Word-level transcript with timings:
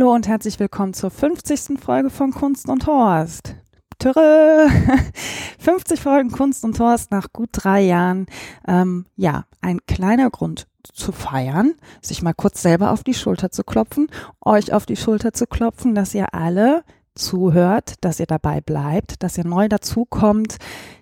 Hallo 0.00 0.14
und 0.14 0.26
herzlich 0.28 0.58
willkommen 0.58 0.94
zur 0.94 1.10
50. 1.10 1.78
Folge 1.78 2.08
von 2.08 2.30
Kunst 2.30 2.70
und 2.70 2.86
Horst. 2.86 3.54
Türe! 3.98 4.70
50 5.58 6.00
Folgen 6.00 6.30
Kunst 6.30 6.64
und 6.64 6.80
Horst 6.80 7.10
nach 7.10 7.34
gut 7.34 7.50
drei 7.52 7.82
Jahren. 7.82 8.24
Ähm, 8.66 9.04
ja, 9.16 9.44
ein 9.60 9.80
kleiner 9.86 10.30
Grund 10.30 10.66
zu 10.94 11.12
feiern, 11.12 11.74
sich 12.00 12.22
mal 12.22 12.32
kurz 12.32 12.62
selber 12.62 12.92
auf 12.92 13.04
die 13.04 13.12
Schulter 13.12 13.50
zu 13.50 13.62
klopfen, 13.62 14.08
euch 14.42 14.72
auf 14.72 14.86
die 14.86 14.96
Schulter 14.96 15.34
zu 15.34 15.46
klopfen, 15.46 15.94
dass 15.94 16.14
ihr 16.14 16.32
alle 16.32 16.82
zuhört, 17.20 17.94
dass 18.00 18.18
ihr 18.18 18.26
dabei 18.26 18.60
bleibt, 18.60 19.22
dass 19.22 19.38
ihr 19.38 19.46
neu 19.46 19.68
dazukommt, 19.68 20.56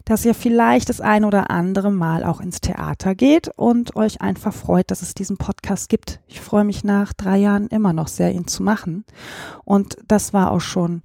dass 0.05 0.25
ihr 0.25 0.35
vielleicht 0.35 0.89
das 0.89 1.01
ein 1.01 1.25
oder 1.25 1.51
andere 1.51 1.91
Mal 1.91 2.25
auch 2.25 2.41
ins 2.41 2.61
Theater 2.61 3.15
geht 3.15 3.49
und 3.57 3.97
euch 3.97 4.21
einfach 4.21 4.53
freut, 4.53 4.91
dass 4.91 5.03
es 5.03 5.15
diesen 5.15 5.37
Podcast 5.37 5.89
gibt. 5.89 6.21
Ich 6.27 6.41
freue 6.41 6.65
mich 6.65 6.85
nach 6.85 7.13
drei 7.13 7.39
Jahren 7.39 7.69
immer 7.69 7.93
noch 7.93 8.09
sehr, 8.09 8.33
ihn 8.33 8.47
zu 8.47 8.63
machen. 8.63 9.05
Und 9.65 9.97
das 10.07 10.33
war 10.33 10.51
auch 10.51 10.61
schon 10.61 11.03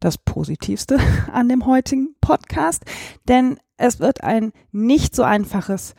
das 0.00 0.18
Positivste 0.18 0.98
an 1.32 1.48
dem 1.48 1.66
heutigen 1.66 2.14
Podcast, 2.20 2.84
denn 3.28 3.58
es 3.76 4.00
wird 4.00 4.22
ein 4.22 4.52
nicht 4.72 5.14
so 5.14 5.22
einfaches 5.22 5.94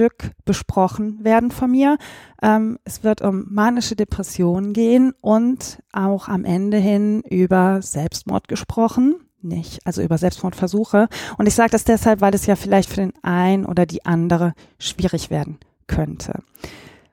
Stück 0.00 0.30
besprochen 0.46 1.22
werden 1.22 1.50
von 1.50 1.70
mir. 1.70 1.98
Ähm, 2.40 2.78
es 2.84 3.04
wird 3.04 3.20
um 3.20 3.44
manische 3.50 3.96
Depressionen 3.96 4.72
gehen 4.72 5.12
und 5.20 5.82
auch 5.92 6.26
am 6.26 6.46
Ende 6.46 6.78
hin 6.78 7.20
über 7.28 7.82
Selbstmord 7.82 8.48
gesprochen. 8.48 9.16
Nicht, 9.42 9.80
also 9.84 10.00
über 10.00 10.16
Selbstmordversuche. 10.16 11.08
Und 11.36 11.46
ich 11.46 11.54
sage 11.54 11.72
das 11.72 11.84
deshalb, 11.84 12.22
weil 12.22 12.34
es 12.34 12.46
ja 12.46 12.56
vielleicht 12.56 12.88
für 12.88 13.02
den 13.02 13.12
einen 13.20 13.66
oder 13.66 13.84
die 13.84 14.06
andere 14.06 14.54
schwierig 14.78 15.28
werden 15.28 15.58
könnte. 15.86 16.40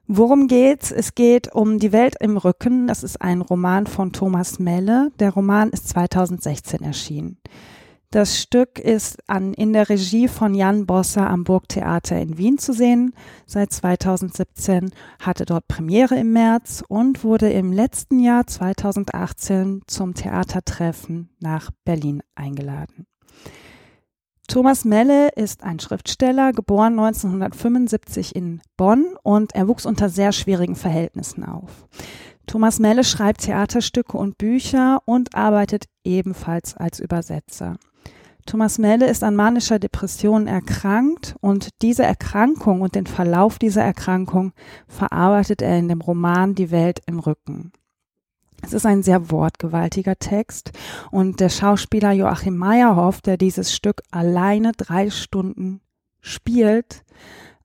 Worum 0.08 0.48
geht's? 0.48 0.90
Es 0.90 1.14
geht 1.14 1.54
um 1.54 1.80
Die 1.80 1.92
Welt 1.92 2.16
im 2.22 2.38
Rücken. 2.38 2.88
Das 2.88 3.04
ist 3.04 3.22
ein 3.22 3.42
Roman 3.42 3.86
von 3.86 4.14
Thomas 4.14 4.60
Melle. 4.60 5.12
Der 5.20 5.32
Roman 5.32 5.72
ist 5.72 5.90
2016 5.90 6.84
erschienen. 6.84 7.38
Das 8.10 8.40
Stück 8.40 8.80
ist 8.80 9.18
an, 9.28 9.54
in 9.54 9.74
der 9.74 9.90
Regie 9.90 10.30
von 10.30 10.56
Jan 10.56 10.86
Bosser 10.86 11.30
am 11.30 11.44
Burgtheater 11.44 12.18
in 12.18 12.38
Wien 12.38 12.58
zu 12.58 12.72
sehen. 12.72 13.14
Seit 13.46 13.74
2017 13.74 14.92
hatte 15.22 15.44
dort 15.44 15.68
Premiere 15.68 16.16
im 16.16 16.32
März 16.32 16.86
und 16.88 17.26
wurde 17.26 17.52
im 17.52 17.74
letzten 17.74 18.20
Jahr 18.20 18.48
2018 18.48 19.82
zum 19.88 20.14
Theatertreffen 20.14 21.32
nach 21.42 21.70
Berlin 21.84 22.24
eingeladen. 22.34 23.08
Thomas 24.48 24.86
Melle 24.86 25.28
ist 25.36 25.66
ein 25.66 25.82
Schriftsteller, 25.82 26.54
geboren 26.54 26.98
1975 26.98 28.34
in 28.34 28.62
Bonn 28.78 29.18
und 29.22 29.54
er 29.54 29.68
wuchs 29.68 29.86
unter 29.86 30.08
sehr 30.08 30.32
schwierigen 30.32 30.78
Verhältnissen 30.78 31.44
auf. 31.44 31.86
Thomas 32.46 32.80
Melle 32.80 33.04
schreibt 33.04 33.42
Theaterstücke 33.42 34.18
und 34.18 34.38
Bücher 34.38 35.02
und 35.04 35.36
arbeitet 35.36 35.88
ebenfalls 36.06 36.78
als 36.78 37.02
Übersetzer. 37.02 37.76
Thomas 38.48 38.78
Melle 38.78 39.08
ist 39.08 39.26
an 39.26 39.36
manischer 39.36 39.78
Depression 39.78 40.48
erkrankt 40.48 41.36
und 41.42 41.70
diese 41.82 42.04
Erkrankung 42.04 42.80
und 42.80 42.96
den 42.96 43.06
Verlauf 43.06 43.60
dieser 43.60 43.84
Erkrankung 43.84 44.54
verarbeitet 44.88 45.62
er 45.62 45.78
in 45.78 45.90
dem 45.90 46.00
Roman 46.00 46.56
Die 46.56 46.72
Welt 46.72 47.02
im 47.08 47.20
Rücken. 47.20 47.74
Es 48.62 48.72
ist 48.72 48.86
ein 48.86 49.04
sehr 49.04 49.30
wortgewaltiger 49.32 50.16
Text 50.16 50.72
und 51.12 51.42
der 51.42 51.50
Schauspieler 51.50 52.14
Joachim 52.14 52.56
Meyerhoff, 52.56 53.20
der 53.20 53.36
dieses 53.36 53.76
Stück 53.76 54.02
alleine 54.12 54.72
drei 54.72 55.10
Stunden 55.10 55.82
spielt, 56.22 57.04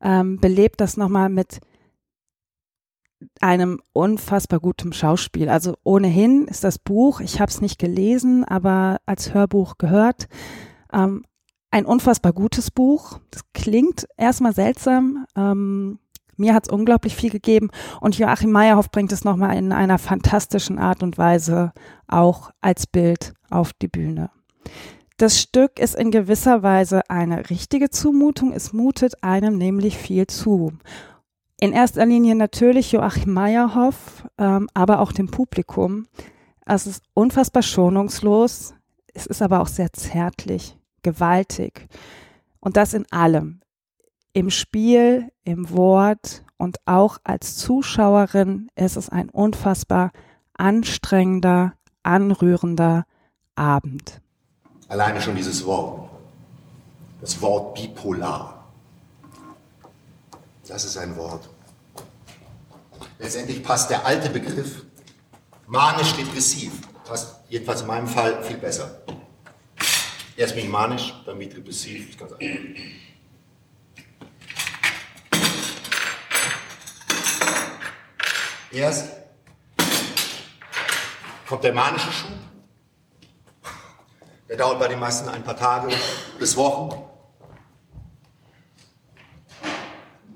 ähm, 0.00 0.38
belebt 0.40 0.80
das 0.80 0.96
nochmal 0.96 1.28
mit 1.28 1.60
einem 3.40 3.80
unfassbar 3.92 4.58
guten 4.58 4.92
Schauspiel. 4.92 5.48
Also 5.48 5.76
ohnehin 5.84 6.48
ist 6.48 6.64
das 6.64 6.80
Buch, 6.80 7.20
ich 7.20 7.40
habe 7.40 7.50
es 7.50 7.60
nicht 7.60 7.78
gelesen, 7.78 8.44
aber 8.44 9.00
als 9.06 9.32
Hörbuch 9.32 9.78
gehört, 9.78 10.28
ähm, 10.92 11.24
ein 11.72 11.86
unfassbar 11.86 12.32
gutes 12.32 12.70
Buch. 12.70 13.18
Das 13.30 13.42
klingt 13.54 14.06
erstmal 14.16 14.54
seltsam. 14.54 15.26
Ähm, 15.34 15.98
mir 16.36 16.54
hat 16.54 16.66
es 16.66 16.72
unglaublich 16.72 17.16
viel 17.16 17.30
gegeben 17.30 17.70
und 18.00 18.18
Joachim 18.18 18.52
Meyerhoff 18.52 18.90
bringt 18.90 19.12
es 19.12 19.24
nochmal 19.24 19.56
in 19.56 19.72
einer 19.72 19.98
fantastischen 19.98 20.78
Art 20.78 21.02
und 21.02 21.18
Weise 21.18 21.72
auch 22.08 22.50
als 22.60 22.86
Bild 22.86 23.34
auf 23.50 23.72
die 23.74 23.88
Bühne. 23.88 24.30
Das 25.18 25.40
Stück 25.40 25.78
ist 25.78 25.94
in 25.94 26.10
gewisser 26.10 26.62
Weise 26.62 27.08
eine 27.08 27.48
richtige 27.50 27.90
Zumutung. 27.90 28.52
Es 28.52 28.72
mutet 28.72 29.22
einem 29.22 29.56
nämlich 29.56 29.96
viel 29.96 30.26
zu. 30.26 30.72
In 31.60 31.72
erster 31.72 32.04
Linie 32.06 32.34
natürlich 32.34 32.92
Joachim 32.92 33.32
Meyerhoff, 33.32 34.26
ähm, 34.36 34.68
aber 34.74 35.00
auch 35.00 35.12
dem 35.12 35.30
Publikum. 35.30 36.06
Es 36.66 36.86
ist 36.86 37.04
unfassbar 37.14 37.62
schonungslos. 37.62 38.74
Es 39.14 39.26
ist 39.26 39.42
aber 39.42 39.60
auch 39.60 39.68
sehr 39.68 39.92
zärtlich 39.92 40.76
gewaltig. 41.02 41.88
Und 42.60 42.76
das 42.76 42.94
in 42.94 43.10
allem. 43.10 43.60
Im 44.32 44.50
Spiel, 44.50 45.30
im 45.44 45.70
Wort 45.70 46.44
und 46.56 46.78
auch 46.86 47.18
als 47.24 47.56
Zuschauerin 47.56 48.70
ist 48.76 48.96
es 48.96 49.08
ein 49.08 49.28
unfassbar 49.28 50.12
anstrengender, 50.54 51.74
anrührender 52.02 53.04
Abend. 53.56 54.20
Alleine 54.88 55.20
schon 55.20 55.36
dieses 55.36 55.64
Wort. 55.64 56.08
Das 57.20 57.40
Wort 57.40 57.74
bipolar. 57.74 58.64
Das 60.66 60.84
ist 60.84 60.96
ein 60.96 61.16
Wort. 61.16 61.48
Letztendlich 63.18 63.62
passt 63.62 63.90
der 63.90 64.06
alte 64.06 64.30
Begriff 64.30 64.84
manisch-depressiv. 65.66 66.72
Passt 67.04 67.36
jedenfalls 67.48 67.82
in 67.82 67.86
meinem 67.86 68.06
Fall 68.06 68.42
viel 68.42 68.58
besser. 68.58 69.02
Erst 70.36 70.54
bin 70.54 70.64
ich 70.64 70.70
manisch, 70.70 71.12
dann 71.26 71.38
bin 71.38 71.48
ich 71.48 71.54
depressiv, 71.54 72.08
ist 72.08 72.18
ganz 72.18 72.32
einfach. 72.32 72.82
Erst 78.70 79.12
kommt 81.46 81.64
der 81.64 81.74
manische 81.74 82.10
Schub. 82.10 82.30
Der 84.48 84.56
dauert 84.56 84.78
bei 84.78 84.88
den 84.88 84.98
meisten 84.98 85.28
ein 85.28 85.44
paar 85.44 85.56
Tage 85.56 85.94
bis 86.38 86.56
Wochen. 86.56 86.90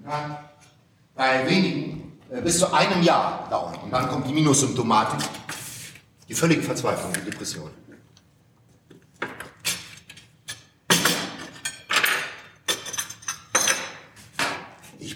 Kann 0.05 0.37
bei 1.15 1.49
wenigen 1.49 2.19
äh, 2.31 2.43
bis 2.43 2.59
zu 2.59 2.73
einem 2.73 3.03
Jahr 3.03 3.49
dauern. 3.49 3.77
Und 3.83 3.91
dann 3.91 4.09
kommt 4.09 4.29
die 4.29 4.35
Minussymptomatik, 4.35 5.27
die 6.29 6.35
völlige 6.35 6.63
Verzweiflung, 6.63 7.13
die 7.15 7.31
Depression. 7.31 7.71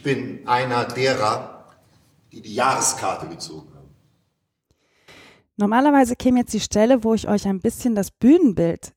Ich 0.00 0.04
bin 0.04 0.48
einer 0.48 0.86
derer, 0.86 1.66
die 2.32 2.40
die 2.40 2.54
Jahreskarte 2.54 3.26
gezogen 3.26 3.68
haben. 3.74 3.94
Normalerweise 5.58 6.16
käme 6.16 6.38
jetzt 6.38 6.54
die 6.54 6.60
Stelle, 6.60 7.04
wo 7.04 7.12
ich 7.12 7.28
euch 7.28 7.46
ein 7.46 7.60
bisschen 7.60 7.94
das 7.94 8.10
Bühnenbild 8.10 8.94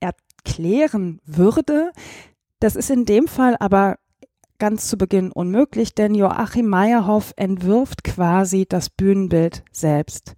erklären 0.00 1.20
würde. 1.24 1.92
Das 2.58 2.74
ist 2.74 2.90
in 2.90 3.04
dem 3.04 3.28
Fall 3.28 3.56
aber 3.60 4.00
ganz 4.58 4.88
zu 4.88 4.98
Beginn 4.98 5.30
unmöglich, 5.30 5.94
denn 5.94 6.12
Joachim 6.12 6.66
Meyerhoff 6.66 7.32
entwirft 7.36 8.02
quasi 8.02 8.66
das 8.68 8.90
Bühnenbild 8.90 9.62
selbst. 9.70 10.34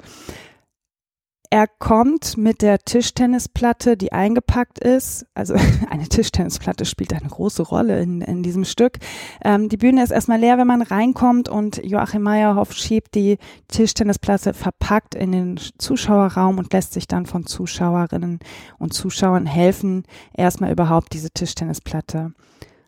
Er 1.55 1.69
kommt 1.69 2.37
mit 2.37 2.63
der 2.63 2.81
Tischtennisplatte, 2.81 3.97
die 3.97 4.11
eingepackt 4.11 4.81
ist. 4.81 5.25
Also 5.35 5.55
eine 5.89 6.09
Tischtennisplatte 6.09 6.85
spielt 6.85 7.13
eine 7.13 7.29
große 7.29 7.63
Rolle 7.63 8.03
in, 8.03 8.23
in 8.23 8.43
diesem 8.43 8.65
Stück. 8.65 8.99
Ähm, 9.41 9.69
die 9.69 9.77
Bühne 9.77 10.03
ist 10.03 10.11
erstmal 10.11 10.41
leer, 10.41 10.59
wenn 10.59 10.67
man 10.67 10.83
reinkommt 10.83 11.49
und 11.49 11.81
Joachim 11.85 12.23
Meyerhoff 12.23 12.73
schiebt 12.73 13.15
die 13.15 13.39
Tischtennisplatte 13.69 14.53
verpackt 14.53 15.15
in 15.15 15.31
den 15.31 15.61
Zuschauerraum 15.79 16.59
und 16.59 16.73
lässt 16.73 16.93
sich 16.93 17.07
dann 17.07 17.25
von 17.25 17.47
Zuschauerinnen 17.47 18.41
und 18.81 18.93
Zuschauern 18.93 19.47
helfen, 19.47 20.03
erstmal 20.37 20.73
überhaupt 20.73 21.13
diese 21.13 21.31
Tischtennisplatte 21.31 22.33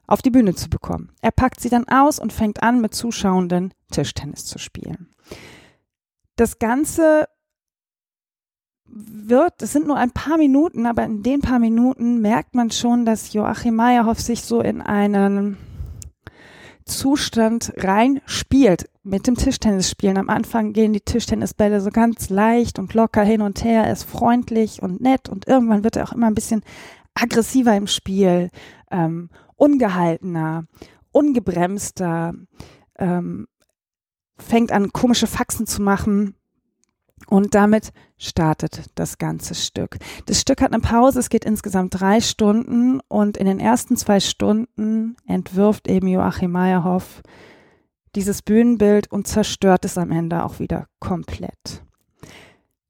auf 0.08 0.22
die 0.22 0.30
Bühne 0.30 0.56
zu 0.56 0.68
bekommen. 0.68 1.12
Er 1.22 1.30
packt 1.30 1.60
sie 1.60 1.70
dann 1.70 1.86
aus 1.86 2.18
und 2.18 2.32
fängt 2.32 2.64
an, 2.64 2.80
mit 2.80 2.96
Zuschauenden 2.96 3.72
Tischtennis 3.92 4.44
zu 4.44 4.58
spielen. 4.58 5.14
Das 6.34 6.58
Ganze 6.58 7.28
wird, 8.88 9.62
es 9.62 9.72
sind 9.72 9.86
nur 9.86 9.96
ein 9.96 10.12
paar 10.12 10.38
Minuten, 10.38 10.86
aber 10.86 11.04
in 11.04 11.22
den 11.22 11.40
paar 11.40 11.58
Minuten 11.58 12.20
merkt 12.20 12.54
man 12.54 12.70
schon, 12.70 13.04
dass 13.04 13.32
Joachim 13.32 13.74
Meyerhoff 13.74 14.20
sich 14.20 14.42
so 14.42 14.60
in 14.60 14.80
einen 14.80 15.56
Zustand 16.84 17.72
rein 17.76 18.20
spielt 18.26 18.88
mit 19.02 19.26
dem 19.26 19.34
Tischtennisspielen. 19.34 20.18
Am 20.18 20.30
Anfang 20.30 20.72
gehen 20.72 20.92
die 20.92 21.00
Tischtennisbälle 21.00 21.80
so 21.80 21.90
ganz 21.90 22.30
leicht 22.30 22.78
und 22.78 22.94
locker 22.94 23.24
hin 23.24 23.42
und 23.42 23.64
her, 23.64 23.84
er 23.84 23.92
ist 23.92 24.04
freundlich 24.04 24.82
und 24.82 25.00
nett 25.00 25.28
und 25.28 25.48
irgendwann 25.48 25.82
wird 25.82 25.96
er 25.96 26.04
auch 26.04 26.12
immer 26.12 26.28
ein 26.28 26.34
bisschen 26.34 26.62
aggressiver 27.14 27.76
im 27.76 27.88
Spiel, 27.88 28.50
ähm, 28.90 29.30
ungehaltener, 29.56 30.66
ungebremster, 31.10 32.34
ähm, 32.98 33.48
fängt 34.38 34.70
an 34.70 34.92
komische 34.92 35.26
Faxen 35.26 35.66
zu 35.66 35.82
machen 35.82 36.35
Und 37.28 37.54
damit 37.54 37.92
startet 38.18 38.90
das 38.94 39.18
ganze 39.18 39.54
Stück. 39.54 39.98
Das 40.26 40.40
Stück 40.40 40.62
hat 40.62 40.72
eine 40.72 40.80
Pause, 40.80 41.18
es 41.18 41.28
geht 41.28 41.44
insgesamt 41.44 42.00
drei 42.00 42.20
Stunden 42.20 43.00
und 43.08 43.36
in 43.36 43.46
den 43.46 43.58
ersten 43.58 43.96
zwei 43.96 44.20
Stunden 44.20 45.16
entwirft 45.26 45.88
eben 45.88 46.06
Joachim 46.06 46.52
Meyerhoff 46.52 47.22
dieses 48.14 48.42
Bühnenbild 48.42 49.10
und 49.10 49.26
zerstört 49.26 49.84
es 49.84 49.98
am 49.98 50.10
Ende 50.10 50.44
auch 50.44 50.58
wieder 50.58 50.86
komplett. 51.00 51.84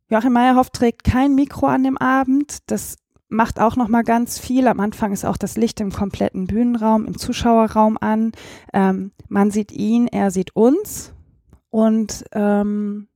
Joachim 0.08 0.34
Meyerhoff 0.34 0.70
trägt 0.70 1.02
kein 1.02 1.34
Mikro 1.34 1.66
an 1.66 1.82
dem 1.82 1.98
Abend. 1.98 2.58
Das 2.66 2.96
macht 3.28 3.58
auch 3.60 3.74
noch 3.74 3.88
mal 3.88 4.04
ganz 4.04 4.38
viel. 4.38 4.68
Am 4.68 4.78
Anfang 4.78 5.12
ist 5.12 5.24
auch 5.24 5.36
das 5.36 5.56
Licht 5.56 5.80
im 5.80 5.90
kompletten 5.90 6.46
Bühnenraum, 6.46 7.06
im 7.06 7.18
Zuschauerraum 7.18 7.98
an. 8.00 8.32
Ähm, 8.72 9.10
man 9.28 9.50
sieht 9.50 9.72
ihn, 9.72 10.06
er 10.06 10.30
sieht 10.30 10.54
uns 10.54 11.12
und 11.70 12.24
ähm, 12.32 13.08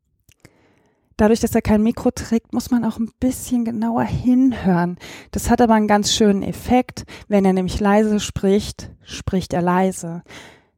Dadurch, 1.20 1.40
dass 1.40 1.54
er 1.54 1.60
kein 1.60 1.82
Mikro 1.82 2.10
trägt, 2.12 2.54
muss 2.54 2.70
man 2.70 2.82
auch 2.82 2.98
ein 2.98 3.10
bisschen 3.20 3.66
genauer 3.66 4.04
hinhören. 4.04 4.96
Das 5.32 5.50
hat 5.50 5.60
aber 5.60 5.74
einen 5.74 5.86
ganz 5.86 6.14
schönen 6.14 6.42
Effekt. 6.42 7.04
Wenn 7.28 7.44
er 7.44 7.52
nämlich 7.52 7.78
leise 7.78 8.20
spricht, 8.20 8.90
spricht 9.02 9.52
er 9.52 9.60
leise. 9.60 10.22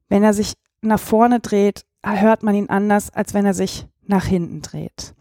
Wenn 0.09 0.25
er 0.25 0.35
sich 0.35 0.55
nach 0.81 0.99
vorne 0.99 1.39
dreht, 1.39 1.85
hört 2.05 2.43
man 2.43 2.57
ihn 2.57 2.71
anders, 2.71 3.11
als 3.11 3.35
wenn 3.35 3.47
er 3.47 3.55
sich 3.55 3.87
nach 4.05 4.25
hinten 4.25 4.63
dreht. 4.63 5.15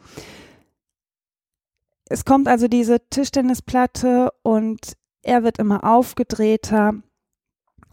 Es 2.06 2.26
kommt 2.26 2.48
also 2.48 2.68
diese 2.68 2.98
Tischtennisplatte 3.12 4.32
und 4.42 4.94
er 5.22 5.44
wird 5.44 5.60
immer 5.60 5.84
aufgedrehter 5.84 6.96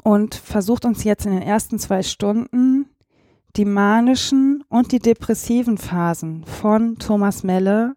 und 0.02 0.34
versucht 0.34 0.86
uns 0.86 1.04
jetzt 1.04 1.26
in 1.26 1.32
den 1.32 1.42
ersten 1.42 1.78
zwei 1.78 2.02
Stunden 2.02 2.77
die 3.56 3.64
manischen 3.64 4.62
und 4.68 4.92
die 4.92 4.98
depressiven 4.98 5.78
Phasen 5.78 6.44
von 6.44 6.98
Thomas 6.98 7.42
Melle 7.42 7.94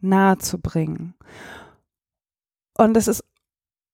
nahezubringen. 0.00 1.14
Und 2.76 2.96
es 2.96 3.08
ist 3.08 3.24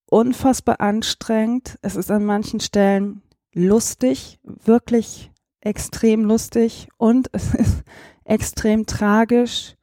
unfassbar 0.06 0.80
anstrengend. 0.80 1.78
Es 1.82 1.96
ist 1.96 2.10
an 2.10 2.24
manchen 2.24 2.60
Stellen 2.60 3.22
lustig, 3.52 4.38
wirklich 4.42 5.30
extrem 5.60 6.24
lustig 6.24 6.88
und 6.98 7.28
es 7.32 7.54
ist 7.54 7.82
extrem 8.24 8.86
tragisch 8.86 9.74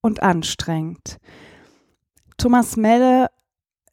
und 0.00 0.22
anstrengend. 0.22 1.18
Thomas 2.36 2.76
Melle 2.76 3.28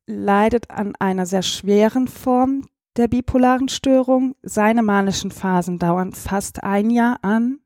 leidet 0.06 0.70
an 0.70 0.96
einer 1.00 1.26
sehr 1.26 1.42
schweren 1.42 2.08
Form 2.08 2.68
der 2.98 3.08
bipolaren 3.08 3.70
Störung. 3.70 4.36
Seine 4.42 4.84
manischen 4.84 5.32
Phasen 5.32 5.80
dauern 5.80 6.14
fast 6.14 6.64
ein 6.64 6.90
Jahr 6.90 7.20
an. 7.22 7.60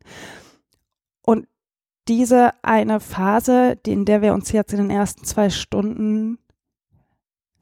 Und 1.21 1.47
diese 2.07 2.51
eine 2.63 2.99
Phase, 2.99 3.77
in 3.85 4.05
der 4.05 4.21
wir 4.21 4.33
uns 4.33 4.51
jetzt 4.51 4.73
in 4.73 4.79
den 4.79 4.89
ersten 4.89 5.23
zwei 5.25 5.49
Stunden 5.49 6.39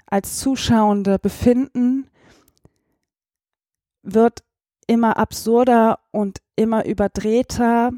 als 0.06 0.40
Zuschauende 0.40 1.20
befinden, 1.20 2.10
wird 4.04 4.44
immer 4.88 5.18
absurder 5.18 6.00
und 6.12 6.40
immer 6.56 6.86
überdrehter. 6.86 7.92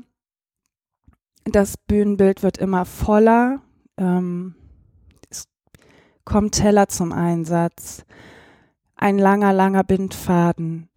Das 1.45 1.77
Bühnenbild 1.77 2.41
wird 2.41 2.57
immer 2.57 2.85
voller. 2.85 3.61
Ähm, 3.97 4.55
es 5.29 5.47
kommt 6.25 6.55
Teller 6.55 6.87
zum 6.87 7.11
Einsatz 7.11 8.05
ein 8.99 9.17
langer, 9.17 9.53
langer 9.53 9.83
Bindfaden, 9.83 10.89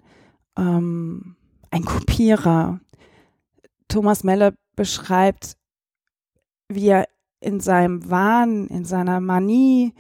ähm, 0.59 1.37
ein 1.71 1.85
Kopierer. 1.85 2.81
Thomas 3.89 4.25
Melle 4.25 4.55
beschreibt, 4.75 5.57
wie 6.69 6.89
er 6.89 7.09
in 7.41 7.61
seinem 7.61 8.11
Wahn, 8.11 8.67
in 8.67 8.85
seiner 8.85 9.21
Manie 9.21 9.95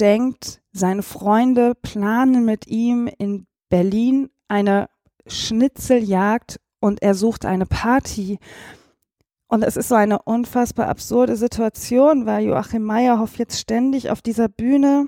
denkt, 0.00 0.60
seine 0.72 1.02
Freunde 1.02 1.74
planen 1.74 2.44
mit 2.44 2.66
ihm 2.66 3.08
in 3.18 3.46
Berlin 3.68 4.30
eine 4.48 4.88
Schnitzeljagd 5.26 6.60
und 6.80 7.02
er 7.02 7.14
sucht 7.14 7.44
eine 7.44 7.66
Party. 7.66 8.38
Und 9.46 9.62
es 9.62 9.76
ist 9.76 9.88
so 9.88 9.94
eine 9.94 10.20
unfassbar 10.22 10.88
absurde 10.88 11.36
Situation, 11.36 12.26
weil 12.26 12.46
Joachim 12.46 12.82
Meyerhoff 12.82 13.38
jetzt 13.38 13.60
ständig 13.60 14.10
auf 14.10 14.22
dieser 14.22 14.48
Bühne 14.48 15.06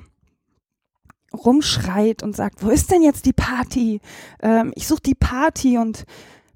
rumschreit 1.35 2.23
und 2.23 2.37
sagt, 2.37 2.63
wo 2.65 2.71
ist 2.71 2.91
denn 2.91 3.03
jetzt 3.03 3.27
die 3.27 3.33
Party? 3.33 4.01
Ähm, 4.43 4.73
ich 4.75 4.87
suche 4.87 5.03
die 5.03 5.15
Party 5.15 5.79
und 5.79 6.05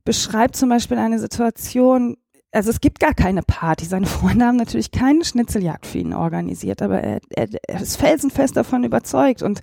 beschreibt 0.04 0.56
zum 0.56 0.68
Beispiel 0.68 0.98
eine 0.98 1.18
Situation, 1.18 2.16
also 2.52 2.70
es 2.70 2.80
gibt 2.80 3.00
gar 3.00 3.14
keine 3.14 3.42
Party. 3.42 3.84
Seine 3.84 4.06
Freunde 4.06 4.46
haben 4.46 4.56
natürlich 4.56 4.90
keine 4.90 5.24
Schnitzeljagd 5.24 5.86
für 5.86 5.98
ihn 5.98 6.14
organisiert, 6.14 6.80
aber 6.82 7.00
er, 7.00 7.20
er, 7.30 7.48
er 7.66 7.80
ist 7.80 7.96
felsenfest 7.96 8.56
davon 8.56 8.84
überzeugt 8.84 9.42
und 9.42 9.60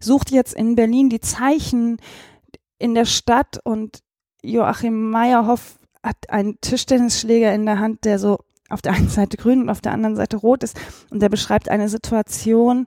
sucht 0.00 0.30
jetzt 0.30 0.54
in 0.54 0.74
Berlin 0.74 1.10
die 1.10 1.20
Zeichen 1.20 1.98
in 2.78 2.94
der 2.94 3.04
Stadt 3.04 3.60
und 3.62 4.00
Joachim 4.42 5.10
Meyerhoff 5.10 5.78
hat 6.02 6.28
einen 6.28 6.60
Tischtennisschläger 6.60 7.54
in 7.54 7.64
der 7.64 7.78
Hand, 7.78 8.04
der 8.04 8.18
so 8.18 8.38
auf 8.68 8.82
der 8.82 8.92
einen 8.92 9.08
Seite 9.08 9.36
grün 9.36 9.62
und 9.62 9.70
auf 9.70 9.80
der 9.80 9.92
anderen 9.92 10.16
Seite 10.16 10.36
rot 10.36 10.62
ist 10.62 10.78
und 11.10 11.20
der 11.20 11.28
beschreibt 11.28 11.68
eine 11.68 11.88
Situation, 11.88 12.86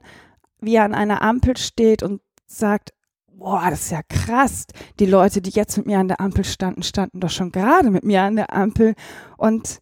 wie 0.60 0.76
er 0.76 0.84
an 0.84 0.94
einer 0.94 1.22
Ampel 1.22 1.56
steht 1.56 2.02
und 2.02 2.20
sagt, 2.46 2.92
boah, 3.38 3.70
das 3.70 3.82
ist 3.82 3.90
ja 3.90 4.02
krass. 4.08 4.66
Die 4.98 5.06
Leute, 5.06 5.40
die 5.40 5.50
jetzt 5.50 5.76
mit 5.76 5.86
mir 5.86 5.98
an 5.98 6.08
der 6.08 6.20
Ampel 6.20 6.44
standen, 6.44 6.82
standen 6.82 7.20
doch 7.20 7.30
schon 7.30 7.52
gerade 7.52 7.90
mit 7.90 8.04
mir 8.04 8.22
an 8.22 8.36
der 8.36 8.52
Ampel 8.52 8.94
und 9.36 9.80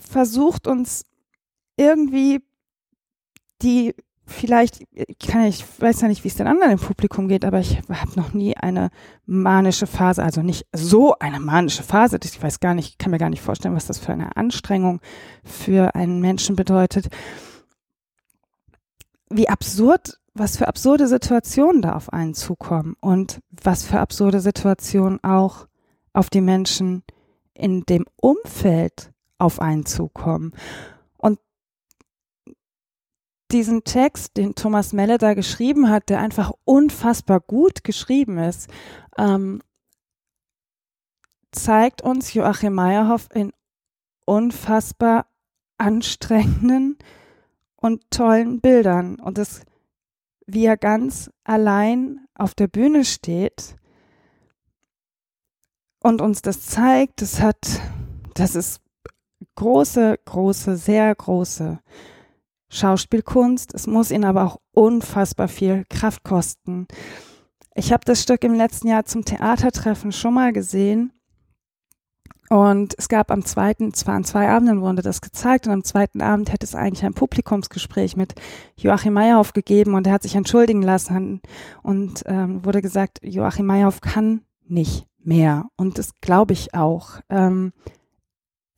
versucht 0.00 0.66
uns 0.66 1.04
irgendwie 1.76 2.40
die 3.62 3.94
vielleicht, 4.24 4.82
ich, 4.92 5.18
kann, 5.18 5.44
ich 5.44 5.64
weiß 5.80 6.00
ja 6.00 6.08
nicht, 6.08 6.24
wie 6.24 6.28
es 6.28 6.36
den 6.36 6.46
anderen 6.46 6.72
im 6.72 6.78
Publikum 6.78 7.28
geht, 7.28 7.44
aber 7.44 7.58
ich 7.58 7.78
habe 7.88 8.12
noch 8.14 8.32
nie 8.32 8.56
eine 8.56 8.90
manische 9.26 9.86
Phase, 9.86 10.22
also 10.22 10.40
nicht 10.42 10.66
so 10.72 11.18
eine 11.18 11.40
manische 11.40 11.82
Phase. 11.82 12.18
Ich 12.22 12.40
weiß 12.40 12.60
gar 12.60 12.74
nicht, 12.74 12.98
kann 12.98 13.10
mir 13.10 13.18
gar 13.18 13.28
nicht 13.28 13.42
vorstellen, 13.42 13.74
was 13.74 13.86
das 13.86 13.98
für 13.98 14.12
eine 14.12 14.36
Anstrengung 14.36 15.00
für 15.44 15.94
einen 15.94 16.20
Menschen 16.20 16.56
bedeutet 16.56 17.08
wie 19.30 19.48
absurd, 19.48 20.18
was 20.34 20.56
für 20.56 20.68
absurde 20.68 21.06
Situationen 21.06 21.82
da 21.82 21.94
auf 21.94 22.12
einen 22.12 22.34
zukommen 22.34 22.96
und 23.00 23.40
was 23.50 23.84
für 23.84 24.00
absurde 24.00 24.40
Situationen 24.40 25.22
auch 25.24 25.66
auf 26.12 26.30
die 26.30 26.40
Menschen 26.40 27.02
in 27.54 27.84
dem 27.86 28.04
Umfeld 28.16 29.12
auf 29.38 29.60
einen 29.60 29.86
zukommen. 29.86 30.52
Und 31.16 31.38
diesen 33.52 33.84
Text, 33.84 34.36
den 34.36 34.54
Thomas 34.54 34.92
Melle 34.92 35.18
da 35.18 35.34
geschrieben 35.34 35.90
hat, 35.90 36.08
der 36.08 36.20
einfach 36.20 36.52
unfassbar 36.64 37.40
gut 37.40 37.84
geschrieben 37.84 38.38
ist, 38.38 38.68
ähm, 39.18 39.60
zeigt 41.52 42.02
uns 42.02 42.32
Joachim 42.32 42.74
Meyerhoff 42.74 43.28
in 43.34 43.52
unfassbar 44.24 45.26
anstrengenden, 45.78 46.98
und 47.80 48.10
tollen 48.10 48.60
Bildern 48.60 49.18
und 49.18 49.38
es, 49.38 49.62
wie 50.46 50.66
er 50.66 50.76
ganz 50.76 51.30
allein 51.44 52.26
auf 52.34 52.54
der 52.54 52.68
Bühne 52.68 53.04
steht 53.04 53.76
und 56.02 56.20
uns 56.20 56.42
das 56.42 56.66
zeigt, 56.66 57.22
das 57.22 57.40
hat, 57.40 57.80
das 58.34 58.54
ist 58.54 58.80
große, 59.56 60.18
große, 60.24 60.76
sehr 60.76 61.14
große 61.14 61.80
Schauspielkunst. 62.70 63.74
Es 63.74 63.86
muss 63.86 64.10
ihn 64.10 64.24
aber 64.24 64.44
auch 64.44 64.60
unfassbar 64.72 65.48
viel 65.48 65.84
Kraft 65.90 66.22
kosten. 66.22 66.86
Ich 67.74 67.92
habe 67.92 68.04
das 68.04 68.22
Stück 68.22 68.44
im 68.44 68.54
letzten 68.54 68.88
Jahr 68.88 69.04
zum 69.04 69.24
Theatertreffen 69.24 70.12
schon 70.12 70.34
mal 70.34 70.52
gesehen 70.52 71.12
und 72.50 72.96
es 72.98 73.08
gab 73.08 73.30
am 73.30 73.44
zweiten, 73.44 73.94
zwar 73.94 74.16
an 74.16 74.24
zwei 74.24 74.48
Abenden 74.48 74.80
wurde 74.80 75.02
das 75.02 75.20
gezeigt 75.20 75.68
und 75.68 75.72
am 75.72 75.84
zweiten 75.84 76.20
Abend 76.20 76.52
hätte 76.52 76.66
es 76.66 76.74
eigentlich 76.74 77.04
ein 77.04 77.14
Publikumsgespräch 77.14 78.16
mit 78.16 78.34
Joachim 78.76 79.12
Meyerhoff 79.12 79.52
gegeben 79.52 79.94
und 79.94 80.04
er 80.08 80.14
hat 80.14 80.24
sich 80.24 80.34
entschuldigen 80.34 80.82
lassen 80.82 81.42
und 81.84 82.24
ähm, 82.26 82.64
wurde 82.64 82.82
gesagt, 82.82 83.20
Joachim 83.22 83.66
Meyerhoff 83.66 84.00
kann 84.00 84.42
nicht 84.66 85.06
mehr 85.20 85.68
und 85.76 85.96
das 85.98 86.20
glaube 86.20 86.52
ich 86.52 86.74
auch. 86.74 87.20
Ähm, 87.28 87.72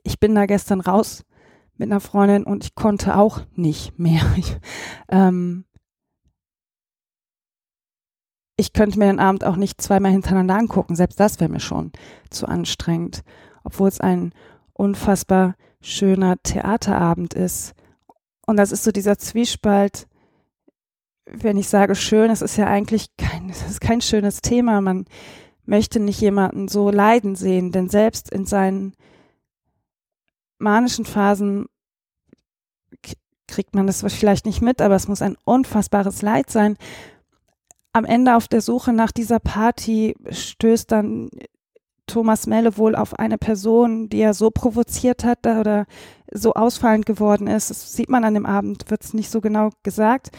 ich 0.02 0.21
bin 0.21 0.35
da 0.35 0.45
gestern 0.45 0.83
raus 0.83 1.25
mit 1.79 1.91
einer 1.91 2.00
Freundin 2.00 2.45
und 2.45 2.64
ich 2.64 2.75
konnte 2.75 3.17
auch 3.17 3.41
nicht 3.55 3.99
mehr. 3.99 4.21
Ich, 4.37 4.55
ähm, 5.09 5.64
ich 8.59 8.75
könnte 8.75 8.99
mir 8.99 9.07
den 9.07 9.19
Abend 9.19 9.45
auch 9.45 9.57
nicht 9.57 9.81
zweimal 9.81 10.12
hintereinander 10.12 10.57
angucken, 10.57 10.95
selbst 10.95 11.19
das 11.19 11.41
wäre 11.41 11.50
mir 11.50 11.59
schon 11.59 11.91
zu 12.29 12.47
anstrengend 12.47 13.25
obwohl 13.64 13.88
es 13.88 14.00
ein 14.00 14.33
unfassbar 14.73 15.54
schöner 15.81 16.37
Theaterabend 16.42 17.35
ist. 17.35 17.75
Und 18.47 18.57
das 18.57 18.73
ist 18.73 18.85
so 18.85 18.92
dieser 18.92 19.19
Zwiespalt, 19.19 20.07
wenn 21.26 21.57
ich 21.57 21.69
sage 21.69 21.95
schön, 21.95 22.31
es 22.31 22.42
ist 22.42 22.57
ja 22.57 22.66
eigentlich 22.66 23.09
kein, 23.16 23.50
es 23.50 23.62
ist 23.62 23.81
kein 23.81 24.00
schönes 24.00 24.40
Thema. 24.40 24.81
Man, 24.81 25.07
möchte 25.64 26.00
nicht 26.00 26.21
jemanden 26.21 26.69
so 26.69 26.90
leiden 26.90 27.37
sehen, 27.37 27.73
denn 27.73 27.88
selbst 27.88 28.31
in 28.31 28.45
seinen 28.47 28.95
manischen 30.59 31.04
Phasen 31.04 31.66
kriegt 33.47 33.75
man 33.75 33.87
das 33.87 34.02
vielleicht 34.02 34.47
nicht 34.47 34.62
mit, 34.62 34.81
aber 34.81 34.95
es 34.95 35.09
muss 35.09 35.23
ein 35.23 35.37
unfassbares 35.45 36.23
Leid 36.23 36.50
sein. 36.50 36.76
Am 37.92 38.04
Ende 38.04 38.37
auf 38.37 38.49
der 38.49 38.62
Suche 38.62 38.92
nach 38.92 39.12
dieser 39.12 39.38
Party 39.38 40.14
stößt 40.31 40.90
dann 40.90 41.28
Thomas 42.06 42.47
Melle 42.47 42.76
wohl 42.76 42.94
auf 42.94 43.18
eine 43.18 43.38
Person, 43.38 44.09
die 44.09 44.21
er 44.21 44.35
so 44.35 44.50
provoziert 44.50 45.25
hat 45.25 45.47
oder 45.47 45.87
so 46.30 46.54
ausfallend 46.54 47.06
geworden 47.06 47.47
ist. 47.47 47.71
Das 47.71 47.92
sieht 47.92 48.09
man 48.09 48.25
an 48.25 48.35
dem 48.35 48.47
Abend, 48.47 48.90
wird 48.90 49.04
es 49.04 49.14
nicht 49.14 49.30
so 49.30 49.40
genau 49.40 49.71
gesagt, 49.82 50.30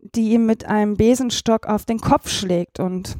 die 0.00 0.32
ihm 0.32 0.46
mit 0.46 0.66
einem 0.66 0.96
Besenstock 0.96 1.66
auf 1.66 1.84
den 1.84 1.98
Kopf 1.98 2.28
schlägt 2.28 2.80
und 2.80 3.16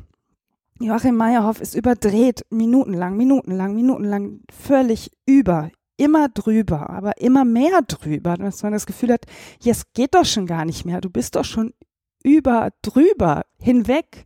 Joachim 0.80 1.16
Meyerhoff 1.16 1.60
ist 1.60 1.74
überdreht, 1.74 2.44
minutenlang, 2.50 3.16
minutenlang, 3.16 3.74
minutenlang, 3.74 4.40
völlig 4.50 5.10
über, 5.24 5.70
immer 5.96 6.28
drüber, 6.28 6.90
aber 6.90 7.18
immer 7.18 7.44
mehr 7.44 7.80
drüber, 7.82 8.36
dass 8.36 8.62
man 8.64 8.72
das 8.72 8.84
Gefühl 8.84 9.12
hat, 9.12 9.24
jetzt 9.60 9.94
geht 9.94 10.14
doch 10.14 10.24
schon 10.24 10.46
gar 10.46 10.64
nicht 10.64 10.84
mehr, 10.84 11.00
du 11.00 11.10
bist 11.10 11.36
doch 11.36 11.44
schon 11.44 11.72
über, 12.24 12.70
drüber, 12.82 13.44
hinweg. 13.58 14.24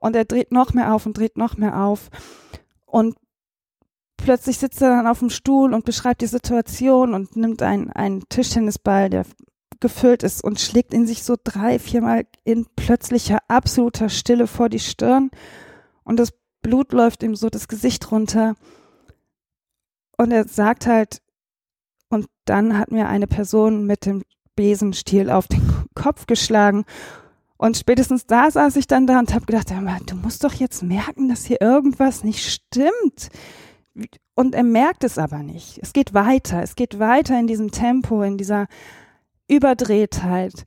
Und 0.00 0.16
er 0.16 0.24
dreht 0.24 0.50
noch 0.50 0.72
mehr 0.72 0.92
auf 0.92 1.06
und 1.06 1.16
dreht 1.16 1.36
noch 1.36 1.56
mehr 1.56 1.80
auf. 1.80 2.08
Und 2.86 3.16
plötzlich 4.16 4.58
sitzt 4.58 4.82
er 4.82 4.90
dann 4.90 5.06
auf 5.06 5.20
dem 5.20 5.30
Stuhl 5.30 5.72
und 5.72 5.84
beschreibt 5.84 6.22
die 6.22 6.26
Situation 6.26 7.14
und 7.14 7.36
nimmt 7.36 7.62
einen, 7.62 7.90
einen 7.90 8.28
Tischtennisball, 8.28 9.10
der 9.10 9.24
gefüllt 9.78 10.22
ist 10.22 10.42
und 10.44 10.60
schlägt 10.60 10.92
ihn 10.92 11.06
sich 11.06 11.22
so 11.22 11.36
drei, 11.42 11.78
viermal 11.78 12.26
in 12.44 12.66
plötzlicher, 12.76 13.38
absoluter 13.48 14.08
Stille 14.08 14.46
vor 14.46 14.68
die 14.68 14.78
Stirn. 14.78 15.30
Und 16.02 16.18
das 16.18 16.32
Blut 16.62 16.92
läuft 16.92 17.22
ihm 17.22 17.34
so 17.34 17.48
das 17.48 17.68
Gesicht 17.68 18.10
runter. 18.10 18.54
Und 20.16 20.32
er 20.32 20.46
sagt 20.46 20.86
halt, 20.86 21.22
und 22.10 22.26
dann 22.44 22.76
hat 22.76 22.90
mir 22.90 23.08
eine 23.08 23.26
Person 23.26 23.86
mit 23.86 24.04
dem 24.04 24.22
Besenstiel 24.54 25.30
auf 25.30 25.48
den 25.48 25.62
Kopf 25.94 26.26
geschlagen. 26.26 26.84
Und 27.60 27.76
spätestens 27.76 28.24
da 28.24 28.50
saß 28.50 28.76
ich 28.76 28.86
dann 28.86 29.06
da 29.06 29.18
und 29.18 29.34
habe 29.34 29.44
gedacht, 29.44 29.70
du 30.06 30.16
musst 30.16 30.44
doch 30.44 30.54
jetzt 30.54 30.82
merken, 30.82 31.28
dass 31.28 31.44
hier 31.44 31.60
irgendwas 31.60 32.24
nicht 32.24 32.50
stimmt. 32.50 33.28
Und 34.34 34.54
er 34.54 34.62
merkt 34.62 35.04
es 35.04 35.18
aber 35.18 35.42
nicht. 35.42 35.78
Es 35.82 35.92
geht 35.92 36.14
weiter. 36.14 36.62
Es 36.62 36.74
geht 36.74 36.98
weiter 36.98 37.38
in 37.38 37.46
diesem 37.46 37.70
Tempo, 37.70 38.22
in 38.22 38.38
dieser 38.38 38.66
Überdrehtheit, 39.46 40.64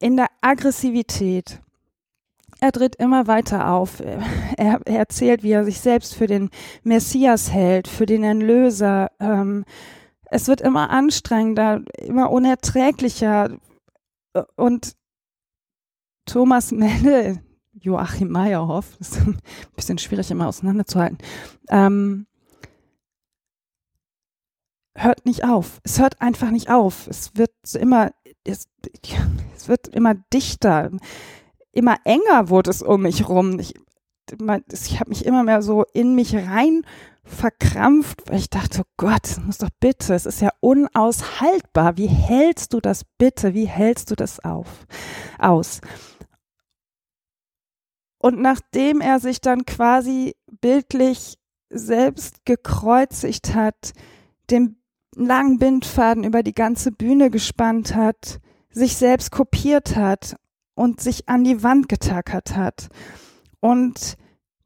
in 0.00 0.16
der 0.16 0.26
Aggressivität. 0.40 1.60
Er 2.58 2.72
tritt 2.72 2.96
immer 2.96 3.28
weiter 3.28 3.70
auf. 3.70 4.00
Er, 4.00 4.24
er, 4.56 4.84
erzählt, 4.84 5.44
wie 5.44 5.52
er 5.52 5.64
sich 5.64 5.78
selbst 5.78 6.16
für 6.16 6.26
den 6.26 6.50
Messias 6.82 7.52
hält, 7.52 7.86
für 7.86 8.06
den 8.06 8.24
Erlöser. 8.24 9.12
Ähm, 9.20 9.64
es 10.24 10.48
wird 10.48 10.60
immer 10.60 10.90
anstrengender, 10.90 11.82
immer 12.00 12.32
unerträglicher. 12.32 13.56
Und 14.56 14.97
Thomas 16.28 16.72
Melle, 16.72 17.42
Joachim 17.72 18.30
Meyerhoff, 18.30 18.96
das 18.98 19.10
ist 19.10 19.26
ein 19.26 19.38
bisschen 19.76 19.98
schwierig 19.98 20.30
immer 20.30 20.48
auseinanderzuhalten, 20.48 21.18
ähm, 21.68 22.26
hört 24.94 25.26
nicht 25.26 25.44
auf. 25.44 25.80
Es 25.84 25.98
hört 25.98 26.20
einfach 26.20 26.50
nicht 26.50 26.70
auf. 26.70 27.06
Es 27.06 27.36
wird 27.36 27.52
immer, 27.74 28.10
es, 28.44 28.68
es 29.54 29.68
wird 29.68 29.88
immer 29.88 30.14
dichter 30.32 30.90
immer 31.78 31.96
enger 32.04 32.48
wurde 32.48 32.70
es 32.70 32.82
um 32.82 33.02
mich 33.02 33.28
rum. 33.28 33.58
Ich, 33.60 33.74
ich 34.72 35.00
habe 35.00 35.10
mich 35.10 35.24
immer 35.24 35.42
mehr 35.44 35.62
so 35.62 35.84
in 35.92 36.14
mich 36.14 36.34
rein 36.34 36.82
verkrampft, 37.28 38.28
weil 38.28 38.38
ich 38.38 38.50
dachte, 38.50 38.82
oh 38.82 38.90
Gott, 38.96 39.22
das 39.22 39.40
muss 39.40 39.58
doch 39.58 39.70
bitte, 39.80 40.14
es 40.14 40.26
ist 40.26 40.40
ja 40.40 40.50
unaushaltbar. 40.60 41.96
Wie 41.96 42.06
hältst 42.06 42.72
du 42.72 42.80
das 42.80 43.04
bitte? 43.18 43.54
Wie 43.54 43.66
hältst 43.66 44.10
du 44.10 44.16
das 44.16 44.42
auf? 44.44 44.86
Aus. 45.38 45.80
Und 48.18 48.40
nachdem 48.40 49.00
er 49.00 49.20
sich 49.20 49.40
dann 49.40 49.64
quasi 49.64 50.34
bildlich 50.60 51.38
selbst 51.70 52.44
gekreuzigt 52.44 53.54
hat, 53.54 53.92
den 54.50 54.82
langen 55.14 55.58
Bindfaden 55.58 56.24
über 56.24 56.42
die 56.42 56.54
ganze 56.54 56.90
Bühne 56.90 57.30
gespannt 57.30 57.94
hat, 57.94 58.40
sich 58.70 58.96
selbst 58.96 59.30
kopiert 59.30 59.96
hat 59.96 60.36
und 60.74 61.00
sich 61.00 61.28
an 61.28 61.44
die 61.44 61.62
Wand 61.62 61.88
getackert 61.88 62.56
hat 62.56 62.88
und 63.60 64.16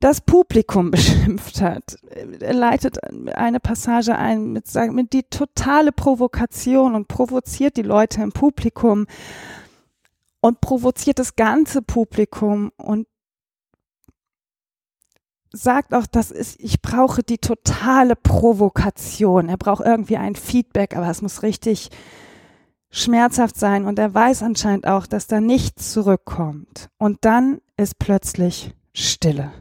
das 0.01 0.21
Publikum 0.21 0.91
beschimpft 0.91 1.61
hat. 1.61 1.97
Er 2.41 2.55
leitet 2.55 2.99
eine 3.35 3.61
Passage 3.61 4.17
ein 4.17 4.53
mit, 4.53 4.65
mit 4.91 5.13
die 5.13 5.23
totale 5.25 5.93
Provokation 5.93 6.95
und 6.95 7.09
provoziert 7.09 7.77
die 7.77 7.83
Leute 7.83 8.23
im 8.23 8.33
Publikum 8.33 9.07
und 10.41 10.61
provoziert 10.61 11.19
das 11.19 11.37
ganze 11.37 11.83
Publikum 11.83 12.73
und 12.77 13.07
sagt 15.53 15.95
auch, 15.95 16.07
das 16.07 16.31
ist, 16.31 16.59
ich 16.61 16.83
brauche 16.83 17.23
die 17.23 17.39
totale 17.39 18.17
Provokation. 18.17 19.49
Er 19.49 19.59
braucht 19.59 19.85
irgendwie 19.85 20.17
ein 20.17 20.35
Feedback, 20.35 20.97
aber 20.97 21.09
es 21.09 21.23
muss 21.23 21.43
richtig 21.43 21.91
schmerzhaft 22.91 23.57
sein 23.57 23.87
und 23.87 23.99
er 23.99 24.13
weiß 24.13 24.43
anscheinend 24.43 24.87
auch, 24.87 25.07
dass 25.07 25.27
da 25.27 25.41
nichts 25.41 25.93
zurückkommt. 25.93 26.91
Und 26.99 27.19
dann 27.25 27.61
ist 27.77 27.99
plötzlich 27.99 28.75
Stille. 28.95 29.53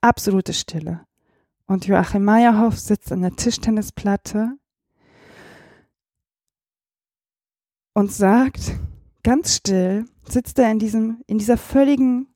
Absolute 0.00 0.52
Stille. 0.52 1.06
Und 1.66 1.86
Joachim 1.86 2.24
Meyerhoff 2.24 2.78
sitzt 2.78 3.10
an 3.10 3.22
der 3.22 3.34
Tischtennisplatte 3.34 4.58
und 7.94 8.12
sagt, 8.12 8.72
ganz 9.22 9.56
still, 9.56 10.04
sitzt 10.28 10.58
er 10.58 10.70
in 10.70 10.78
diesem, 10.78 11.22
in 11.26 11.38
dieser 11.38 11.56
völligen, 11.56 12.28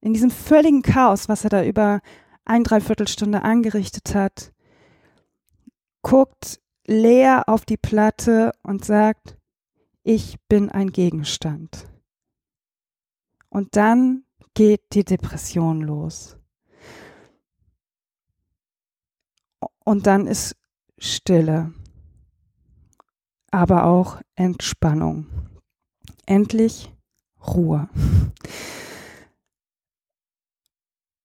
in 0.00 0.14
diesem 0.14 0.30
völligen 0.30 0.82
Chaos, 0.82 1.28
was 1.28 1.44
er 1.44 1.50
da 1.50 1.64
über 1.64 2.00
ein 2.44 2.64
Dreiviertelstunde 2.64 3.42
angerichtet 3.42 4.14
hat, 4.14 4.52
guckt 6.02 6.60
leer 6.86 7.48
auf 7.48 7.64
die 7.64 7.76
Platte 7.76 8.52
und 8.62 8.84
sagt, 8.84 9.36
ich 10.02 10.40
bin 10.48 10.70
ein 10.70 10.90
Gegenstand. 10.90 11.86
Und 13.50 13.76
dann 13.76 14.24
geht 14.54 14.82
die 14.92 15.04
Depression 15.04 15.82
los. 15.82 16.36
Und 19.84 20.06
dann 20.06 20.26
ist 20.26 20.56
Stille, 20.98 21.72
aber 23.50 23.84
auch 23.84 24.20
Entspannung. 24.36 25.26
Endlich 26.26 26.92
Ruhe. 27.46 27.88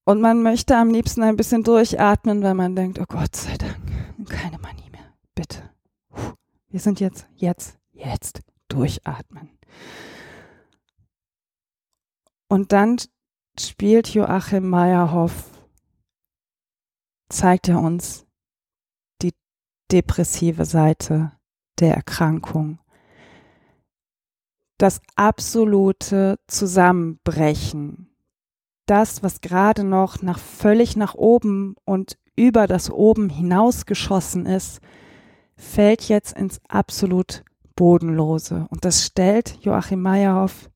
Und 0.05 0.21
man 0.21 0.43
möchte 0.43 0.77
am 0.77 0.89
liebsten 0.89 1.23
ein 1.23 1.35
bisschen 1.35 1.63
durchatmen, 1.63 2.43
weil 2.43 2.53
man 2.53 2.75
denkt, 2.75 2.99
oh 2.99 3.05
Gott 3.07 3.35
sei 3.35 3.57
Dank, 3.57 3.77
keine 4.29 4.59
Manie 4.59 4.89
mehr. 4.91 5.13
Bitte. 5.33 5.69
Wir 6.69 6.79
sind 6.79 6.99
jetzt, 6.99 7.27
jetzt, 7.35 7.77
jetzt 7.91 8.41
durchatmen. 8.67 9.49
Und 12.47 12.71
dann 12.71 12.97
spielt 13.61 14.09
Joachim 14.09 14.69
Meyerhoff, 14.69 15.51
zeigt 17.29 17.67
er 17.67 17.79
uns 17.79 18.25
die 19.21 19.33
depressive 19.91 20.65
Seite 20.65 21.31
der 21.79 21.95
Erkrankung. 21.95 22.79
Das 24.77 25.01
absolute 25.15 26.37
Zusammenbrechen. 26.47 28.15
Das, 28.87 29.23
was 29.23 29.41
gerade 29.41 29.83
noch 29.83 30.21
nach 30.21 30.37
völlig 30.37 30.95
nach 30.95 31.15
oben 31.15 31.75
und 31.85 32.17
über 32.35 32.67
das 32.67 32.91
oben 32.91 33.29
hinausgeschossen 33.29 34.45
ist, 34.45 34.81
fällt 35.55 36.09
jetzt 36.09 36.37
ins 36.37 36.59
absolut 36.67 37.43
Bodenlose. 37.75 38.67
Und 38.69 38.85
das 38.85 39.05
stellt 39.05 39.57
Joachim 39.61 40.01
Meyerhoff. 40.01 40.69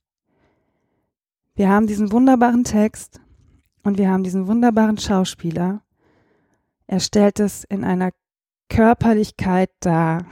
Wir 1.60 1.68
haben 1.68 1.88
diesen 1.88 2.14
wunderbaren 2.14 2.64
Text 2.64 3.20
und 3.84 3.98
wir 3.98 4.10
haben 4.10 4.24
diesen 4.24 4.48
wunderbaren 4.48 4.98
Schauspieler. 4.98 5.82
Er 6.88 7.02
stellt 7.02 7.42
es 7.42 7.66
in 7.66 7.84
einer 7.84 8.12
Körperlichkeit 8.70 9.70
dar. 9.82 10.26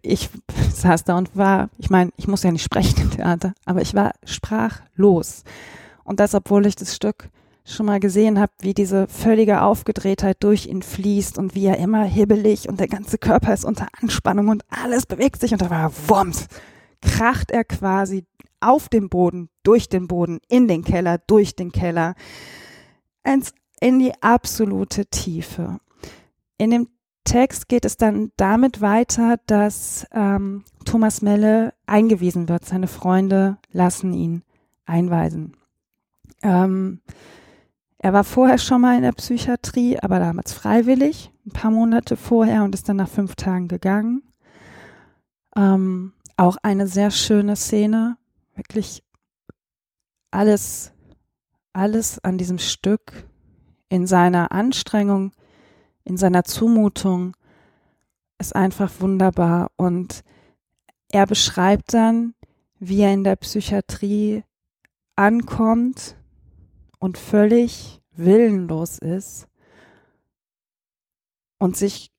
Ich 0.00 0.30
saß 0.72 1.04
da 1.04 1.18
und 1.18 1.36
war, 1.36 1.68
ich 1.76 1.90
meine, 1.90 2.10
ich 2.16 2.26
muss 2.26 2.42
ja 2.42 2.50
nicht 2.50 2.62
sprechen 2.62 3.02
im 3.02 3.10
Theater, 3.10 3.52
aber 3.66 3.82
ich 3.82 3.92
war 3.92 4.12
sprachlos. 4.24 5.44
Und 6.04 6.20
das, 6.20 6.34
obwohl 6.34 6.64
ich 6.64 6.76
das 6.76 6.96
Stück 6.96 7.28
schon 7.66 7.84
mal 7.84 8.00
gesehen 8.00 8.40
habe, 8.40 8.52
wie 8.62 8.72
diese 8.72 9.08
völlige 9.08 9.60
Aufgedrehtheit 9.60 10.38
durch 10.42 10.64
ihn 10.64 10.80
fließt 10.80 11.36
und 11.36 11.54
wie 11.54 11.66
er 11.66 11.76
immer 11.76 12.04
hibbelig 12.04 12.66
und 12.66 12.80
der 12.80 12.88
ganze 12.88 13.18
Körper 13.18 13.52
ist 13.52 13.66
unter 13.66 13.88
Anspannung 14.00 14.48
und 14.48 14.64
alles 14.70 15.04
bewegt 15.04 15.42
sich 15.42 15.52
und 15.52 15.60
da 15.60 15.68
war 15.68 15.92
wumms, 16.08 16.46
kracht 17.02 17.50
er 17.50 17.64
quasi 17.64 18.24
auf 18.60 18.88
dem 18.88 19.08
Boden, 19.08 19.48
durch 19.62 19.88
den 19.88 20.08
Boden, 20.08 20.40
in 20.48 20.68
den 20.68 20.84
Keller, 20.84 21.18
durch 21.18 21.56
den 21.56 21.72
Keller, 21.72 22.14
ins, 23.24 23.52
in 23.80 23.98
die 23.98 24.12
absolute 24.22 25.06
Tiefe. 25.06 25.80
In 26.56 26.70
dem 26.70 26.88
Text 27.24 27.68
geht 27.68 27.84
es 27.84 27.96
dann 27.96 28.32
damit 28.36 28.80
weiter, 28.80 29.38
dass 29.46 30.06
ähm, 30.12 30.64
Thomas 30.84 31.20
Melle 31.20 31.74
eingewiesen 31.86 32.48
wird. 32.48 32.64
Seine 32.64 32.86
Freunde 32.86 33.58
lassen 33.70 34.14
ihn 34.14 34.42
einweisen. 34.86 35.54
Ähm, 36.42 37.00
er 37.98 38.12
war 38.12 38.24
vorher 38.24 38.58
schon 38.58 38.80
mal 38.80 38.96
in 38.96 39.02
der 39.02 39.12
Psychiatrie, 39.12 39.98
aber 39.98 40.20
damals 40.20 40.52
freiwillig, 40.52 41.32
ein 41.46 41.50
paar 41.50 41.70
Monate 41.70 42.16
vorher 42.16 42.62
und 42.62 42.74
ist 42.74 42.88
dann 42.88 42.96
nach 42.96 43.08
fünf 43.08 43.34
Tagen 43.34 43.68
gegangen. 43.68 44.22
Ähm, 45.56 46.12
auch 46.36 46.56
eine 46.62 46.86
sehr 46.86 47.10
schöne 47.10 47.56
Szene, 47.56 48.16
wirklich 48.58 49.02
alles, 50.30 50.92
alles 51.72 52.18
an 52.22 52.36
diesem 52.36 52.58
Stück 52.58 53.26
in 53.88 54.06
seiner 54.06 54.52
Anstrengung, 54.52 55.32
in 56.04 56.16
seiner 56.16 56.44
Zumutung 56.44 57.34
ist 58.38 58.54
einfach 58.54 59.00
wunderbar. 59.00 59.70
Und 59.76 60.22
er 61.10 61.26
beschreibt 61.26 61.94
dann, 61.94 62.34
wie 62.78 63.00
er 63.00 63.12
in 63.12 63.24
der 63.24 63.36
Psychiatrie 63.36 64.44
ankommt 65.16 66.16
und 66.98 67.18
völlig 67.18 68.00
willenlos 68.12 68.98
ist 68.98 69.48
und 71.58 71.76
sich 71.76 72.12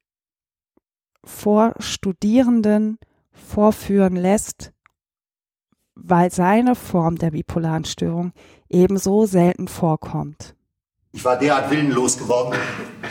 vor 1.24 1.76
Studierenden 1.80 2.98
vorführen 3.32 4.16
lässt, 4.16 4.74
weil 6.04 6.32
seine 6.32 6.76
Form 6.76 7.18
der 7.18 7.32
bipolaren 7.32 7.86
Störung 7.86 8.34
ebenso 8.70 9.26
selten 9.26 9.68
vorkommt. 9.68 10.56
Ich 11.12 11.26
war 11.26 11.38
derart 11.38 11.72
willenlos 11.72 12.18
geworden, 12.18 12.56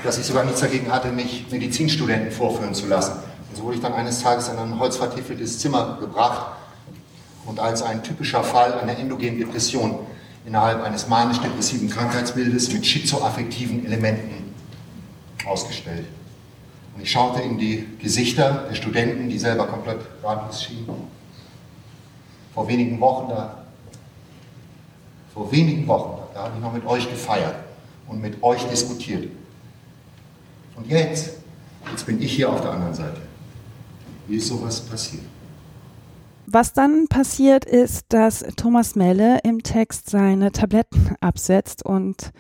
dass 0.04 0.18
ich 0.18 0.24
sogar 0.24 0.44
nichts 0.44 0.60
dagegen 0.60 0.90
hatte, 0.92 1.10
mich 1.10 1.46
Medizinstudenten 1.50 2.30
vorführen 2.30 2.72
zu 2.72 2.86
lassen. 2.86 3.14
Und 3.48 3.56
so 3.56 3.64
wurde 3.64 3.76
ich 3.76 3.82
dann 3.82 3.92
eines 3.92 4.22
Tages 4.22 4.48
in 4.48 4.56
ein 4.56 4.78
holzvertiefeltes 4.78 5.58
Zimmer 5.58 5.98
gebracht 5.98 6.52
und 7.44 7.58
als 7.58 7.82
ein 7.82 8.02
typischer 8.02 8.44
Fall 8.44 8.74
einer 8.74 8.96
endogenen 8.96 9.38
Depression 9.38 9.98
innerhalb 10.46 10.82
eines 10.82 11.08
manisch-depressiven 11.08 11.90
Krankheitsbildes 11.90 12.72
mit 12.72 12.86
schizoaffektiven 12.86 13.84
Elementen 13.84 14.54
ausgestellt. 15.46 16.06
Und 16.94 17.02
ich 17.02 17.10
schaute 17.10 17.42
in 17.42 17.58
die 17.58 17.86
Gesichter 18.00 18.66
der 18.68 18.74
Studenten, 18.74 19.28
die 19.28 19.38
selber 19.38 19.66
komplett 19.66 20.00
ratlos 20.22 20.62
schienen. 20.62 21.17
Vor 22.58 22.66
wenigen 22.66 22.98
Wochen 22.98 23.28
da, 23.28 23.64
vor 25.32 25.52
wenigen 25.52 25.86
Wochen, 25.86 26.18
da 26.34 26.42
habe 26.42 26.54
ich 26.56 26.60
noch 26.60 26.72
mit 26.72 26.84
euch 26.84 27.08
gefeiert 27.08 27.54
und 28.08 28.20
mit 28.20 28.42
euch 28.42 28.64
diskutiert. 28.64 29.30
Und 30.74 30.88
jetzt, 30.88 31.34
jetzt 31.88 32.04
bin 32.04 32.20
ich 32.20 32.32
hier 32.32 32.50
auf 32.50 32.60
der 32.60 32.72
anderen 32.72 32.94
Seite. 32.94 33.20
Wie 34.26 34.38
ist 34.38 34.48
sowas 34.48 34.80
passiert? 34.80 35.22
Was 36.46 36.72
dann 36.72 37.06
passiert 37.06 37.64
ist, 37.64 38.06
dass 38.08 38.40
Thomas 38.56 38.96
Melle 38.96 39.38
im 39.44 39.62
Text 39.62 40.10
seine 40.10 40.50
Tabletten 40.50 41.14
absetzt. 41.20 41.84
Und 41.84 42.32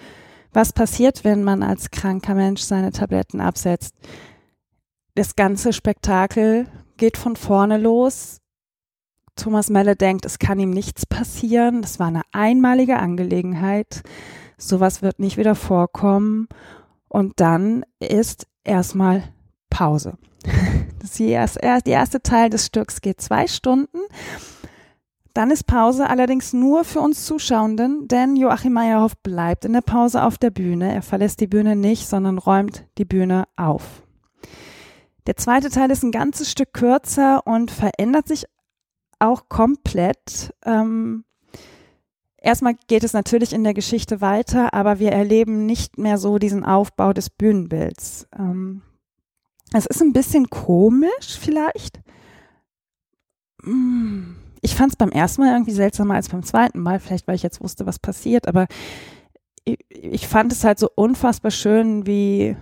was 0.52 0.72
passiert, 0.72 1.22
wenn 1.22 1.44
man 1.44 1.62
als 1.62 1.92
kranker 1.92 2.34
Mensch 2.34 2.62
seine 2.62 2.90
Tabletten 2.90 3.40
absetzt? 3.40 3.94
das 5.14 5.34
ganze 5.34 5.72
Spektakel 5.72 6.66
geht 6.96 7.16
von 7.16 7.34
vorne 7.34 7.76
los. 7.76 8.40
Thomas 9.38 9.70
Melle 9.70 9.96
denkt, 9.96 10.24
es 10.24 10.38
kann 10.38 10.58
ihm 10.58 10.70
nichts 10.70 11.06
passieren. 11.06 11.80
Das 11.80 11.98
war 11.98 12.08
eine 12.08 12.22
einmalige 12.32 12.98
Angelegenheit. 12.98 14.02
Sowas 14.58 15.00
wird 15.00 15.20
nicht 15.20 15.36
wieder 15.36 15.54
vorkommen. 15.54 16.48
Und 17.08 17.40
dann 17.40 17.84
ist 18.00 18.46
erstmal 18.64 19.24
Pause. 19.70 20.18
Das 21.00 21.10
ist 21.10 21.20
die 21.20 21.28
erste, 21.28 21.60
der 21.60 21.94
erste 21.94 22.22
Teil 22.22 22.50
des 22.50 22.66
Stücks 22.66 23.00
geht 23.00 23.20
zwei 23.20 23.46
Stunden. 23.46 23.98
Dann 25.32 25.52
ist 25.52 25.68
Pause 25.68 26.10
allerdings 26.10 26.52
nur 26.52 26.82
für 26.82 26.98
uns 26.98 27.24
Zuschauenden, 27.24 28.08
denn 28.08 28.34
Joachim 28.34 28.72
Meyerhoff 28.72 29.16
bleibt 29.18 29.64
in 29.64 29.74
der 29.74 29.80
Pause 29.80 30.24
auf 30.24 30.38
der 30.38 30.50
Bühne. 30.50 30.92
Er 30.92 31.02
verlässt 31.02 31.40
die 31.40 31.46
Bühne 31.46 31.76
nicht, 31.76 32.08
sondern 32.08 32.36
räumt 32.36 32.84
die 32.98 33.04
Bühne 33.04 33.44
auf. 33.54 34.02
Der 35.28 35.36
zweite 35.36 35.70
Teil 35.70 35.92
ist 35.92 36.02
ein 36.02 36.10
ganzes 36.10 36.50
Stück 36.50 36.72
kürzer 36.72 37.46
und 37.46 37.70
verändert 37.70 38.26
sich 38.26 38.46
auch 39.18 39.48
komplett. 39.48 40.54
Ähm, 40.64 41.24
erstmal 42.36 42.74
geht 42.86 43.04
es 43.04 43.12
natürlich 43.12 43.52
in 43.52 43.64
der 43.64 43.74
Geschichte 43.74 44.20
weiter, 44.20 44.74
aber 44.74 44.98
wir 44.98 45.12
erleben 45.12 45.66
nicht 45.66 45.98
mehr 45.98 46.18
so 46.18 46.38
diesen 46.38 46.64
Aufbau 46.64 47.12
des 47.12 47.30
Bühnenbilds. 47.30 48.26
Ähm, 48.36 48.82
es 49.72 49.86
ist 49.86 50.00
ein 50.00 50.12
bisschen 50.12 50.48
komisch 50.50 51.38
vielleicht. 51.38 52.00
Hm, 53.62 54.36
ich 54.62 54.74
fand 54.74 54.92
es 54.92 54.96
beim 54.96 55.10
ersten 55.10 55.42
Mal 55.42 55.52
irgendwie 55.52 55.72
seltsamer 55.72 56.14
als 56.14 56.28
beim 56.28 56.42
zweiten 56.42 56.80
Mal, 56.80 57.00
vielleicht 57.00 57.26
weil 57.28 57.36
ich 57.36 57.42
jetzt 57.42 57.60
wusste, 57.60 57.86
was 57.86 57.98
passiert, 57.98 58.48
aber 58.48 58.66
ich, 59.64 59.78
ich 59.90 60.28
fand 60.28 60.52
es 60.52 60.64
halt 60.64 60.78
so 60.78 60.88
unfassbar 60.94 61.50
schön, 61.50 62.06
wie 62.06 62.56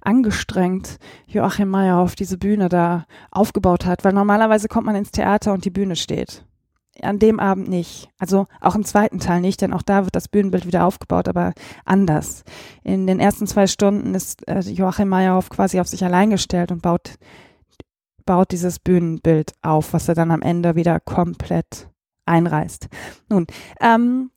angestrengt 0.00 0.98
Joachim 1.26 1.68
Meyer 1.68 1.98
auf 1.98 2.14
diese 2.14 2.38
Bühne 2.38 2.68
da 2.68 3.06
aufgebaut 3.30 3.86
hat, 3.86 4.04
weil 4.04 4.12
normalerweise 4.12 4.68
kommt 4.68 4.86
man 4.86 4.96
ins 4.96 5.10
Theater 5.10 5.52
und 5.52 5.64
die 5.64 5.70
Bühne 5.70 5.96
steht. 5.96 6.44
An 7.00 7.20
dem 7.20 7.38
Abend 7.38 7.68
nicht. 7.68 8.08
Also 8.18 8.46
auch 8.60 8.74
im 8.74 8.84
zweiten 8.84 9.20
Teil 9.20 9.40
nicht, 9.40 9.60
denn 9.60 9.72
auch 9.72 9.82
da 9.82 10.04
wird 10.04 10.16
das 10.16 10.26
Bühnenbild 10.26 10.66
wieder 10.66 10.84
aufgebaut, 10.84 11.28
aber 11.28 11.52
anders. 11.84 12.42
In 12.82 13.06
den 13.06 13.20
ersten 13.20 13.46
zwei 13.46 13.68
Stunden 13.68 14.14
ist 14.14 14.46
äh, 14.48 14.60
Joachim 14.60 15.08
Meyerhoff 15.08 15.48
quasi 15.48 15.78
auf 15.78 15.86
sich 15.86 16.04
allein 16.04 16.30
gestellt 16.30 16.72
und 16.72 16.82
baut, 16.82 17.14
baut 18.26 18.50
dieses 18.50 18.80
Bühnenbild 18.80 19.52
auf, 19.62 19.92
was 19.92 20.08
er 20.08 20.16
dann 20.16 20.32
am 20.32 20.42
Ende 20.42 20.74
wieder 20.74 20.98
komplett 20.98 21.88
einreißt. 22.26 22.88
Nun, 23.28 23.46
ähm, 23.80 24.30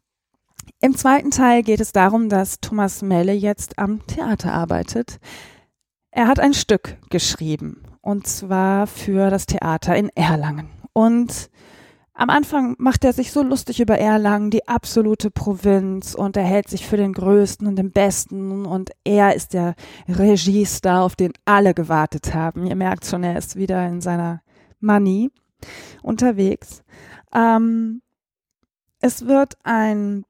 im 0.81 0.95
zweiten 0.95 1.31
Teil 1.31 1.63
geht 1.63 1.79
es 1.79 1.91
darum, 1.91 2.27
dass 2.27 2.59
Thomas 2.59 3.01
Melle 3.01 3.33
jetzt 3.33 3.77
am 3.79 4.05
Theater 4.07 4.53
arbeitet. 4.53 5.19
Er 6.11 6.27
hat 6.27 6.39
ein 6.39 6.53
Stück 6.53 6.97
geschrieben 7.09 7.83
und 8.01 8.27
zwar 8.27 8.87
für 8.87 9.29
das 9.29 9.45
Theater 9.45 9.95
in 9.95 10.09
Erlangen. 10.09 10.69
Und 10.93 11.49
am 12.13 12.29
Anfang 12.29 12.75
macht 12.77 13.05
er 13.05 13.13
sich 13.13 13.31
so 13.31 13.41
lustig 13.41 13.79
über 13.79 13.97
Erlangen, 13.97 14.51
die 14.51 14.67
absolute 14.67 15.31
Provinz, 15.31 16.13
und 16.13 16.35
er 16.35 16.43
hält 16.43 16.67
sich 16.67 16.85
für 16.85 16.97
den 16.97 17.13
Größten 17.13 17.65
und 17.67 17.77
den 17.77 17.91
Besten, 17.91 18.65
und 18.65 18.91
er 19.03 19.33
ist 19.33 19.53
der 19.53 19.75
Regiestar, 20.07 21.03
auf 21.03 21.15
den 21.15 21.31
alle 21.45 21.73
gewartet 21.73 22.33
haben. 22.33 22.65
Ihr 22.67 22.75
merkt 22.75 23.05
schon, 23.05 23.23
er 23.23 23.37
ist 23.37 23.55
wieder 23.55 23.87
in 23.87 24.01
seiner 24.01 24.41
Money 24.81 25.31
unterwegs. 26.03 26.83
Ähm, 27.33 28.01
es 28.99 29.25
wird 29.25 29.57
ein 29.63 30.25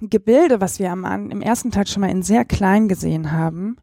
Gebilde, 0.00 0.60
was 0.60 0.78
wir 0.78 0.92
am, 0.92 1.30
im 1.30 1.40
ersten 1.40 1.70
Teil 1.70 1.86
schon 1.86 2.02
mal 2.02 2.10
in 2.10 2.22
sehr 2.22 2.44
klein 2.44 2.88
gesehen 2.88 3.32
haben, 3.32 3.76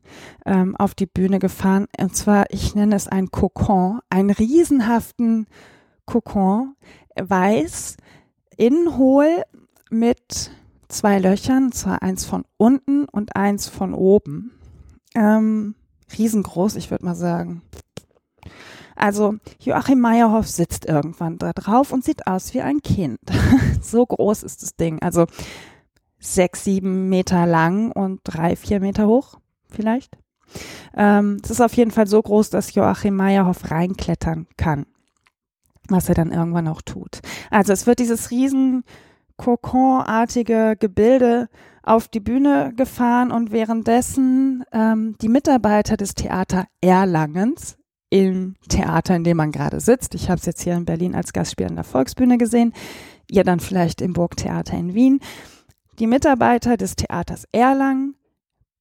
ähm, 0.46 0.76
auf 0.76 0.94
die 0.94 1.08
Bühne 1.08 1.40
gefahren. 1.40 1.88
Und 2.00 2.16
zwar, 2.16 2.46
ich 2.50 2.76
nenne 2.76 2.96
es 2.96 3.08
ein 3.08 3.32
Kokon, 3.32 4.00
einen 4.10 4.30
riesenhaften 4.30 5.48
Kokon, 6.06 6.76
weiß, 7.20 7.98
innen 8.58 8.98
hohl 8.98 9.44
mit 9.90 10.52
zwei 10.88 11.18
Löchern, 11.18 11.72
zwar 11.72 12.04
eins 12.04 12.26
von 12.26 12.46
unten 12.58 13.06
und 13.06 13.36
eins 13.36 13.68
von 13.68 13.96
oben. 13.96 14.52
Ähm, 15.16 15.76
riesengroß, 16.16 16.76
ich 16.76 16.92
würde 16.92 17.06
mal 17.06 17.16
sagen. 17.16 17.64
Also 18.96 19.36
Joachim 19.60 20.00
Meyerhoff 20.00 20.48
sitzt 20.48 20.86
irgendwann 20.86 21.40
da 21.40 21.54
drauf 21.54 21.92
und 21.92 22.04
sieht 22.04 22.28
aus 22.28 22.54
wie 22.54 22.62
ein 22.62 22.82
Kind. 22.82 23.20
so 23.82 24.06
groß 24.06 24.44
ist 24.44 24.62
das 24.62 24.76
Ding. 24.76 25.02
Also 25.02 25.26
sechs, 26.24 26.64
sieben 26.64 27.10
Meter 27.10 27.46
lang 27.46 27.92
und 27.92 28.22
drei, 28.24 28.56
vier 28.56 28.80
Meter 28.80 29.08
hoch 29.08 29.40
vielleicht. 29.70 30.18
Ähm, 30.96 31.40
es 31.44 31.50
ist 31.50 31.62
auf 31.62 31.74
jeden 31.76 31.92
Fall 31.92 32.08
so 32.08 32.22
groß, 32.22 32.50
dass 32.50 32.76
Joachim 32.76 33.16
Meyerhoff 33.16 33.72
reinklettern 33.72 34.48
kann, 34.58 34.86
was 35.90 36.10
er 36.10 36.16
dann 36.16 36.32
irgendwann 36.32 36.68
auch 36.68 36.82
tut. 36.82 37.20
Also 37.50 37.74
es 37.74 37.88
wird 37.88 38.00
dieses 38.00 38.32
riesen 38.32 38.84
Kokonartige 39.38 40.76
Gebilde 40.80 41.50
auf 41.82 42.08
die 42.08 42.20
Bühne 42.20 42.72
gefahren 42.76 43.32
und 43.32 43.52
währenddessen 43.52 44.64
ähm, 44.72 45.16
die 45.22 45.28
Mitarbeiter 45.28 45.98
des 45.98 46.14
Theater 46.14 46.66
Erlangens 46.82 47.78
im 48.10 48.56
Theater, 48.70 49.16
in 49.16 49.24
dem 49.24 49.38
man 49.38 49.52
gerade 49.52 49.80
sitzt, 49.80 50.14
ich 50.14 50.30
habe 50.30 50.40
es 50.40 50.46
jetzt 50.46 50.62
hier 50.62 50.76
in 50.76 50.86
Berlin 50.86 51.16
als 51.16 51.34
Gastspiel 51.34 51.66
an 51.66 51.76
der 51.76 51.84
Volksbühne 51.84 52.38
gesehen, 52.38 52.74
ihr 53.30 53.44
dann 53.44 53.60
vielleicht 53.60 54.02
im 54.02 54.14
Burgtheater 54.14 54.78
in 54.78 54.94
Wien, 54.94 55.20
die 56.00 56.08
Mitarbeiter 56.08 56.78
des 56.78 56.96
Theaters 56.96 57.46
Erlangen 57.52 58.16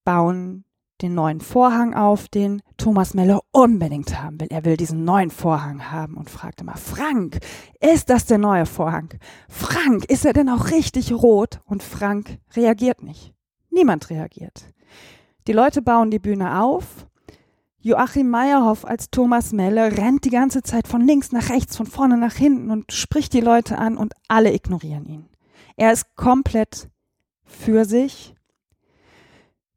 bauen 0.05 0.65
den 1.03 1.15
neuen 1.15 1.41
Vorhang 1.41 1.95
auf, 1.95 2.29
den 2.29 2.63
Thomas 2.77 3.13
Melle 3.15 3.41
unbedingt 3.51 4.23
haben 4.23 4.41
will. 4.41 4.49
Er 4.51 4.65
will 4.65 4.77
diesen 4.77 5.05
neuen 5.05 5.31
Vorhang 5.31 5.91
haben 5.91 6.17
und 6.17 6.31
fragt 6.31 6.61
immer, 6.61 6.77
Frank, 6.77 7.41
ist 7.81 8.09
das 8.09 8.27
der 8.27 8.39
neue 8.39 8.67
Vorhang? 8.67 9.11
Frank, 9.49 10.05
ist 10.05 10.25
er 10.25 10.33
denn 10.33 10.49
auch 10.49 10.71
richtig 10.71 11.13
rot? 11.13 11.61
Und 11.67 11.83
Frank 11.83 12.39
reagiert 12.55 13.03
nicht. 13.03 13.35
Niemand 13.71 14.11
reagiert. 14.11 14.65
Die 15.49 15.53
Leute 15.53 15.83
bauen 15.83 16.11
die 16.11 16.21
Bühne 16.21 16.63
auf. 16.63 17.09
Joachim 17.81 18.31
Meyerhoff 18.31 18.85
als 18.85 19.11
Thomas 19.11 19.53
Melle 19.53 19.97
rennt 19.97 20.25
die 20.25 20.31
ganze 20.31 20.63
Zeit 20.63 20.87
von 20.87 21.01
links 21.01 21.33
nach 21.33 21.51
rechts, 21.51 21.77
von 21.77 21.87
vorne 21.87 22.17
nach 22.17 22.35
hinten 22.35 22.71
und 22.71 22.93
spricht 22.93 23.33
die 23.33 23.41
Leute 23.41 23.77
an 23.77 23.97
und 23.97 24.15
alle 24.29 24.55
ignorieren 24.55 25.05
ihn. 25.07 25.29
Er 25.77 25.93
ist 25.93 26.15
komplett 26.15 26.92
für 27.53 27.85
sich 27.85 28.35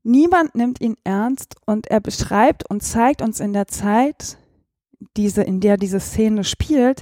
Niemand 0.07 0.53
nimmt 0.53 0.81
ihn 0.81 0.97
ernst 1.03 1.55
und 1.65 1.87
er 1.87 1.99
beschreibt 1.99 2.69
und 2.69 2.83
zeigt 2.83 3.23
uns 3.23 3.39
in 3.39 3.53
der 3.53 3.65
Zeit, 3.65 4.37
diese, 5.17 5.41
in 5.41 5.61
der 5.61 5.77
diese 5.77 5.99
Szene 5.99 6.43
spielt, 6.43 7.01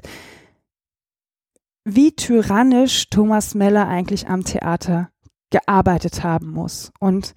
wie 1.84 2.16
tyrannisch 2.16 3.10
Thomas 3.10 3.56
Meller 3.56 3.90
eigentlich 3.90 4.30
am 4.30 4.46
Theater 4.46 5.10
gearbeitet 5.50 6.24
haben 6.24 6.52
muss 6.52 6.94
und 7.02 7.36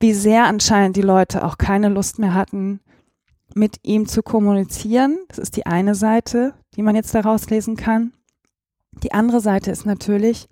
wie 0.00 0.12
sehr 0.12 0.44
anscheinend 0.44 0.96
die 0.96 1.02
Leute 1.02 1.46
auch 1.46 1.56
keine 1.56 1.88
Lust 1.88 2.18
mehr 2.18 2.34
hatten, 2.34 2.80
mit 3.54 3.78
ihm 3.82 4.06
zu 4.06 4.22
kommunizieren. 4.22 5.18
Das 5.28 5.38
ist 5.38 5.56
die 5.56 5.64
eine 5.64 5.94
Seite, 5.94 6.52
die 6.76 6.82
man 6.82 6.94
jetzt 6.94 7.14
daraus 7.14 7.48
lesen 7.48 7.76
kann. 7.76 8.12
Die 9.02 9.12
andere 9.12 9.40
Seite 9.40 9.70
ist 9.70 9.86
natürlich, 9.86 10.46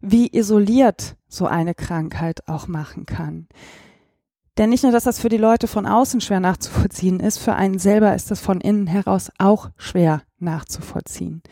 wie 0.00 0.28
isoliert 0.32 1.16
so 1.28 1.46
eine 1.46 1.74
Krankheit 1.74 2.48
auch 2.48 2.68
machen 2.68 3.06
kann. 3.06 3.48
Denn 4.58 4.70
nicht 4.70 4.82
nur, 4.82 4.90
dass 4.90 5.04
das 5.04 5.20
für 5.20 5.28
die 5.28 5.36
Leute 5.36 5.68
von 5.68 5.86
außen 5.86 6.20
schwer 6.20 6.40
nachzuvollziehen 6.40 7.20
ist, 7.20 7.38
für 7.38 7.54
einen 7.54 7.78
selber 7.78 8.14
ist 8.14 8.30
das 8.30 8.40
von 8.40 8.60
innen 8.60 8.88
heraus 8.88 9.30
auch 9.38 9.70
schwer 9.76 10.22
nachzuvollziehen. 10.40 11.42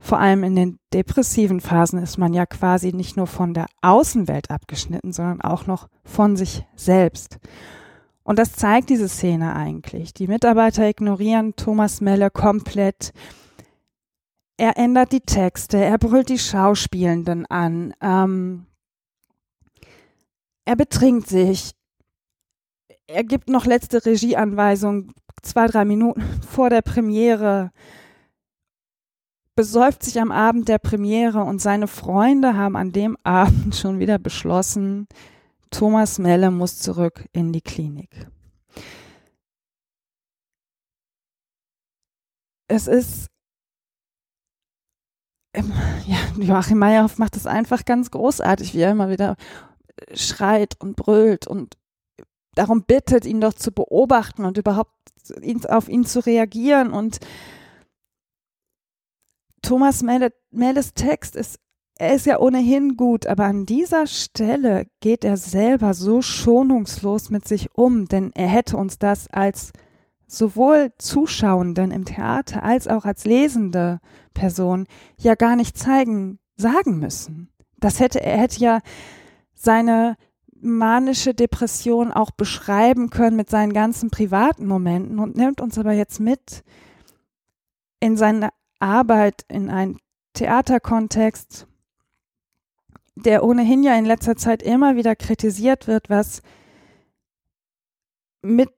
Vor 0.00 0.18
allem 0.18 0.44
in 0.44 0.56
den 0.56 0.78
depressiven 0.92 1.60
Phasen 1.60 1.98
ist 1.98 2.16
man 2.16 2.32
ja 2.32 2.46
quasi 2.46 2.92
nicht 2.92 3.16
nur 3.16 3.26
von 3.26 3.52
der 3.52 3.66
Außenwelt 3.82 4.50
abgeschnitten, 4.50 5.12
sondern 5.12 5.42
auch 5.42 5.66
noch 5.66 5.88
von 6.04 6.36
sich 6.36 6.64
selbst. 6.74 7.38
Und 8.22 8.38
das 8.38 8.52
zeigt 8.52 8.88
diese 8.88 9.08
Szene 9.08 9.54
eigentlich. 9.54 10.14
Die 10.14 10.26
Mitarbeiter 10.26 10.88
ignorieren 10.88 11.56
Thomas 11.56 12.00
Melle 12.00 12.30
komplett. 12.30 13.12
Er 14.56 14.76
ändert 14.78 15.12
die 15.12 15.20
Texte, 15.20 15.78
er 15.78 15.98
brüllt 15.98 16.28
die 16.28 16.38
Schauspielenden 16.38 17.44
an, 17.46 17.92
ähm, 18.00 18.66
er 20.64 20.76
betrinkt 20.76 21.28
sich, 21.28 21.72
er 23.06 23.24
gibt 23.24 23.48
noch 23.48 23.66
letzte 23.66 24.04
Regieanweisung, 24.06 25.12
zwei, 25.42 25.66
drei 25.66 25.84
Minuten 25.84 26.22
vor 26.48 26.70
der 26.70 26.82
Premiere, 26.82 27.72
besäuft 29.56 30.02
sich 30.02 30.20
am 30.20 30.32
Abend 30.32 30.68
der 30.68 30.78
Premiere 30.78 31.40
und 31.40 31.60
seine 31.60 31.88
Freunde 31.88 32.56
haben 32.56 32.76
an 32.76 32.92
dem 32.92 33.16
Abend 33.24 33.74
schon 33.74 33.98
wieder 33.98 34.18
beschlossen, 34.18 35.06
Thomas 35.70 36.20
Melle 36.20 36.52
muss 36.52 36.78
zurück 36.78 37.28
in 37.32 37.52
die 37.52 37.60
Klinik. 37.60 38.28
Es 42.68 42.86
ist, 42.86 43.26
ja, 46.06 46.16
Joachim 46.38 46.78
Meyerhoff 46.78 47.18
macht 47.18 47.36
es 47.36 47.46
einfach 47.46 47.84
ganz 47.84 48.10
großartig, 48.10 48.74
wie 48.74 48.80
er 48.80 48.90
immer 48.90 49.10
wieder 49.10 49.36
schreit 50.12 50.80
und 50.80 50.96
brüllt 50.96 51.46
und 51.46 51.76
darum 52.54 52.84
bittet, 52.84 53.24
ihn 53.26 53.40
doch 53.40 53.54
zu 53.54 53.72
beobachten 53.72 54.44
und 54.44 54.58
überhaupt 54.58 54.92
auf 55.68 55.88
ihn 55.88 56.04
zu 56.04 56.20
reagieren. 56.20 56.92
Und 56.92 57.18
Thomas 59.62 60.02
Melles 60.02 60.94
Text 60.94 61.36
ist, 61.36 61.58
er 61.96 62.14
ist 62.14 62.26
ja 62.26 62.40
ohnehin 62.40 62.96
gut, 62.96 63.26
aber 63.26 63.44
an 63.44 63.66
dieser 63.66 64.06
Stelle 64.06 64.86
geht 65.00 65.24
er 65.24 65.36
selber 65.36 65.94
so 65.94 66.22
schonungslos 66.22 67.30
mit 67.30 67.46
sich 67.46 67.74
um, 67.74 68.06
denn 68.06 68.32
er 68.34 68.48
hätte 68.48 68.76
uns 68.76 68.98
das 68.98 69.28
als 69.30 69.72
sowohl 70.36 70.92
Zuschauenden 70.98 71.90
im 71.90 72.04
Theater 72.04 72.62
als 72.62 72.88
auch 72.88 73.04
als 73.04 73.24
lesende 73.24 74.00
Person 74.34 74.86
ja 75.18 75.34
gar 75.34 75.56
nicht 75.56 75.78
zeigen, 75.78 76.38
sagen 76.56 76.98
müssen. 76.98 77.50
Das 77.78 78.00
hätte, 78.00 78.22
er 78.22 78.38
hätte 78.38 78.60
ja 78.60 78.80
seine 79.54 80.16
manische 80.60 81.34
Depression 81.34 82.10
auch 82.10 82.30
beschreiben 82.30 83.10
können 83.10 83.36
mit 83.36 83.50
seinen 83.50 83.72
ganzen 83.72 84.10
privaten 84.10 84.66
Momenten 84.66 85.18
und 85.18 85.36
nimmt 85.36 85.60
uns 85.60 85.78
aber 85.78 85.92
jetzt 85.92 86.20
mit 86.20 86.64
in 88.00 88.16
seine 88.16 88.50
Arbeit 88.78 89.44
in 89.48 89.70
einen 89.70 89.98
Theaterkontext, 90.32 91.66
der 93.14 93.44
ohnehin 93.44 93.82
ja 93.82 93.94
in 93.94 94.04
letzter 94.04 94.36
Zeit 94.36 94.62
immer 94.62 94.96
wieder 94.96 95.14
kritisiert 95.14 95.86
wird, 95.86 96.10
was 96.10 96.42
mit 98.42 98.70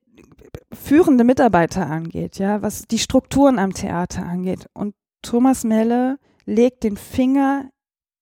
führende 0.72 1.24
Mitarbeiter 1.24 1.86
angeht, 1.86 2.38
ja, 2.38 2.62
was 2.62 2.82
die 2.82 2.98
Strukturen 2.98 3.58
am 3.58 3.74
Theater 3.74 4.24
angeht. 4.24 4.66
Und 4.72 4.94
Thomas 5.22 5.64
Melle 5.64 6.18
legt 6.44 6.84
den 6.84 6.96
Finger 6.96 7.70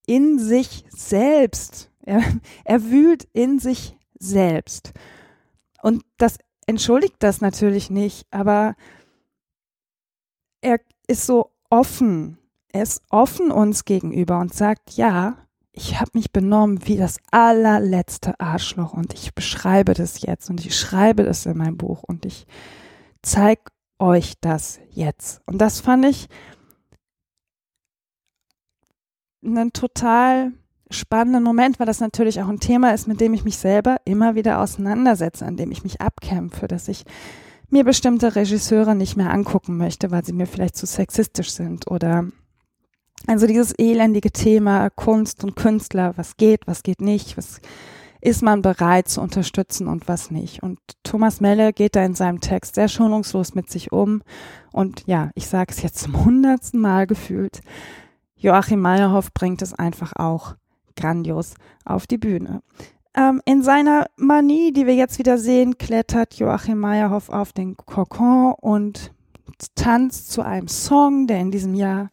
in 0.06 0.38
sich 0.38 0.84
selbst 0.90 1.90
er, 2.04 2.22
er 2.64 2.84
wühlt 2.84 3.24
in 3.32 3.58
sich 3.58 3.96
selbst. 4.18 4.92
Und 5.82 6.04
das 6.18 6.38
entschuldigt 6.66 7.16
das 7.18 7.40
natürlich 7.40 7.90
nicht, 7.90 8.26
aber 8.30 8.74
er 10.60 10.80
ist 11.06 11.26
so 11.26 11.50
offen. 11.70 12.38
Er 12.68 12.82
ist 12.82 13.02
offen 13.10 13.50
uns 13.50 13.84
gegenüber 13.84 14.38
und 14.38 14.54
sagt, 14.54 14.92
ja, 14.92 15.43
ich 15.76 16.00
habe 16.00 16.12
mich 16.14 16.30
benommen 16.30 16.86
wie 16.86 16.96
das 16.96 17.18
allerletzte 17.32 18.38
Arschloch 18.38 18.92
und 18.92 19.12
ich 19.12 19.34
beschreibe 19.34 19.92
das 19.92 20.22
jetzt 20.22 20.48
und 20.48 20.64
ich 20.64 20.78
schreibe 20.78 21.24
das 21.24 21.46
in 21.46 21.58
mein 21.58 21.76
Buch 21.76 22.04
und 22.04 22.24
ich 22.24 22.46
zeige 23.22 23.62
euch 23.98 24.34
das 24.40 24.78
jetzt. 24.90 25.42
Und 25.46 25.58
das 25.58 25.80
fand 25.80 26.04
ich 26.04 26.28
einen 29.44 29.72
total 29.72 30.52
spannenden 30.90 31.42
Moment, 31.42 31.80
weil 31.80 31.86
das 31.86 32.00
natürlich 32.00 32.40
auch 32.40 32.48
ein 32.48 32.60
Thema 32.60 32.94
ist, 32.94 33.08
mit 33.08 33.20
dem 33.20 33.34
ich 33.34 33.44
mich 33.44 33.58
selber 33.58 33.96
immer 34.04 34.36
wieder 34.36 34.60
auseinandersetze, 34.60 35.44
an 35.44 35.56
dem 35.56 35.72
ich 35.72 35.82
mich 35.82 36.00
abkämpfe, 36.00 36.68
dass 36.68 36.86
ich 36.86 37.04
mir 37.68 37.82
bestimmte 37.82 38.36
Regisseure 38.36 38.94
nicht 38.94 39.16
mehr 39.16 39.30
angucken 39.30 39.76
möchte, 39.76 40.12
weil 40.12 40.24
sie 40.24 40.32
mir 40.32 40.46
vielleicht 40.46 40.76
zu 40.76 40.86
sexistisch 40.86 41.50
sind 41.50 41.90
oder 41.90 42.28
also 43.26 43.46
dieses 43.46 43.72
elendige 43.78 44.30
Thema 44.30 44.90
Kunst 44.90 45.44
und 45.44 45.56
Künstler, 45.56 46.12
was 46.16 46.36
geht, 46.36 46.66
was 46.66 46.82
geht 46.82 47.00
nicht, 47.00 47.36
was 47.36 47.60
ist 48.20 48.42
man 48.42 48.62
bereit 48.62 49.08
zu 49.08 49.20
unterstützen 49.20 49.86
und 49.86 50.08
was 50.08 50.30
nicht. 50.30 50.62
Und 50.62 50.78
Thomas 51.02 51.42
Melle 51.42 51.74
geht 51.74 51.94
da 51.94 52.04
in 52.04 52.14
seinem 52.14 52.40
Text 52.40 52.74
sehr 52.74 52.88
schonungslos 52.88 53.54
mit 53.54 53.70
sich 53.70 53.92
um. 53.92 54.22
Und 54.72 55.06
ja, 55.06 55.30
ich 55.34 55.46
sage 55.46 55.72
es 55.72 55.82
jetzt 55.82 55.98
zum 55.98 56.24
hundertsten 56.24 56.80
Mal 56.80 57.06
gefühlt. 57.06 57.60
Joachim 58.36 58.80
Meyerhoff 58.80 59.32
bringt 59.34 59.60
es 59.60 59.74
einfach 59.74 60.14
auch 60.16 60.54
grandios 60.96 61.54
auf 61.84 62.06
die 62.06 62.16
Bühne. 62.16 62.62
Ähm, 63.14 63.42
in 63.44 63.62
seiner 63.62 64.06
Manie, 64.16 64.72
die 64.72 64.86
wir 64.86 64.94
jetzt 64.94 65.18
wieder 65.18 65.36
sehen, 65.36 65.76
klettert 65.76 66.34
Joachim 66.34 66.78
Meyerhoff 66.78 67.28
auf 67.28 67.52
den 67.52 67.76
Kokon 67.76 68.54
und 68.58 69.12
tanzt 69.74 70.32
zu 70.32 70.40
einem 70.40 70.68
Song, 70.68 71.26
der 71.26 71.40
in 71.40 71.50
diesem 71.50 71.74
Jahr 71.74 72.10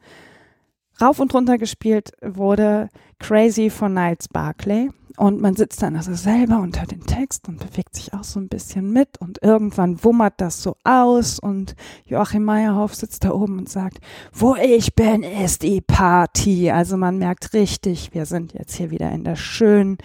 rauf 1.01 1.19
und 1.19 1.33
runter 1.33 1.57
gespielt 1.57 2.11
wurde, 2.21 2.89
Crazy 3.19 3.69
von 3.69 3.93
Niles 3.93 4.27
Barclay. 4.27 4.89
Und 5.17 5.41
man 5.41 5.55
sitzt 5.55 5.83
dann 5.83 5.95
also 5.95 6.13
selber 6.13 6.59
unter 6.59 6.85
den 6.85 7.05
Text 7.05 7.47
und 7.47 7.59
bewegt 7.59 7.95
sich 7.95 8.13
auch 8.13 8.23
so 8.23 8.39
ein 8.39 8.47
bisschen 8.47 8.91
mit 8.91 9.19
und 9.19 9.39
irgendwann 9.43 10.03
wummert 10.03 10.35
das 10.37 10.63
so 10.63 10.77
aus 10.83 11.37
und 11.37 11.75
Joachim 12.05 12.43
Meyerhoff 12.43 12.95
sitzt 12.95 13.25
da 13.25 13.31
oben 13.31 13.59
und 13.59 13.69
sagt, 13.69 13.99
wo 14.31 14.55
ich 14.55 14.95
bin, 14.95 15.23
ist 15.23 15.63
die 15.63 15.81
Party. 15.81 16.71
Also 16.71 16.97
man 16.97 17.17
merkt 17.17 17.53
richtig, 17.53 18.13
wir 18.13 18.25
sind 18.25 18.53
jetzt 18.53 18.75
hier 18.75 18.89
wieder 18.89 19.11
in 19.11 19.23
der 19.23 19.35
schönen 19.35 19.97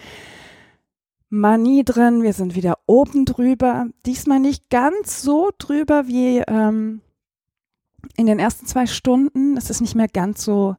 Manie 1.29 1.83
drin, 1.83 2.21
wir 2.21 2.33
sind 2.33 2.55
wieder 2.55 2.77
oben 2.85 3.25
drüber. 3.25 3.87
Diesmal 4.05 4.39
nicht 4.39 4.69
ganz 4.69 5.21
so 5.21 5.51
drüber 5.57 6.07
wie 6.07 6.43
ähm, 6.47 7.01
in 8.15 8.25
den 8.25 8.39
ersten 8.39 8.65
zwei 8.65 8.85
Stunden. 8.85 9.57
Es 9.57 9.69
ist 9.69 9.81
nicht 9.81 9.95
mehr 9.95 10.07
ganz 10.07 10.43
so 10.43 10.75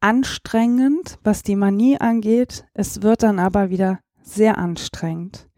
anstrengend, 0.00 1.18
was 1.22 1.42
die 1.42 1.56
Manie 1.56 1.98
angeht. 2.00 2.66
Es 2.74 3.02
wird 3.02 3.22
dann 3.22 3.38
aber 3.38 3.70
wieder 3.70 4.00
sehr 4.22 4.58
anstrengend, 4.58 5.48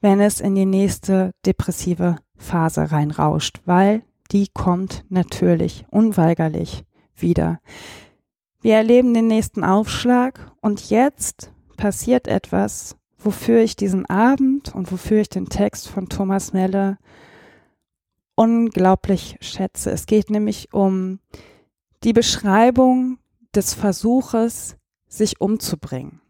wenn 0.00 0.20
es 0.20 0.40
in 0.40 0.54
die 0.54 0.66
nächste 0.66 1.32
depressive 1.44 2.16
Phase 2.36 2.90
reinrauscht, 2.90 3.60
weil 3.66 4.02
die 4.32 4.48
kommt 4.48 5.04
natürlich 5.08 5.84
unweigerlich 5.90 6.84
wieder. 7.14 7.60
Wir 8.62 8.76
erleben 8.76 9.14
den 9.14 9.26
nächsten 9.26 9.64
Aufschlag 9.64 10.52
und 10.60 10.90
jetzt 10.90 11.52
passiert 11.76 12.28
etwas, 12.28 12.96
wofür 13.18 13.60
ich 13.60 13.76
diesen 13.76 14.06
Abend 14.06 14.74
und 14.74 14.92
wofür 14.92 15.20
ich 15.22 15.28
den 15.28 15.48
Text 15.48 15.88
von 15.88 16.08
Thomas 16.08 16.52
Melle 16.52 16.98
unglaublich 18.40 19.36
schätze. 19.42 19.90
Es 19.90 20.06
geht 20.06 20.30
nämlich 20.30 20.72
um 20.72 21.20
die 22.04 22.14
Beschreibung 22.14 23.18
des 23.54 23.74
Versuches, 23.74 24.78
sich 25.08 25.42
umzubringen. 25.42 26.22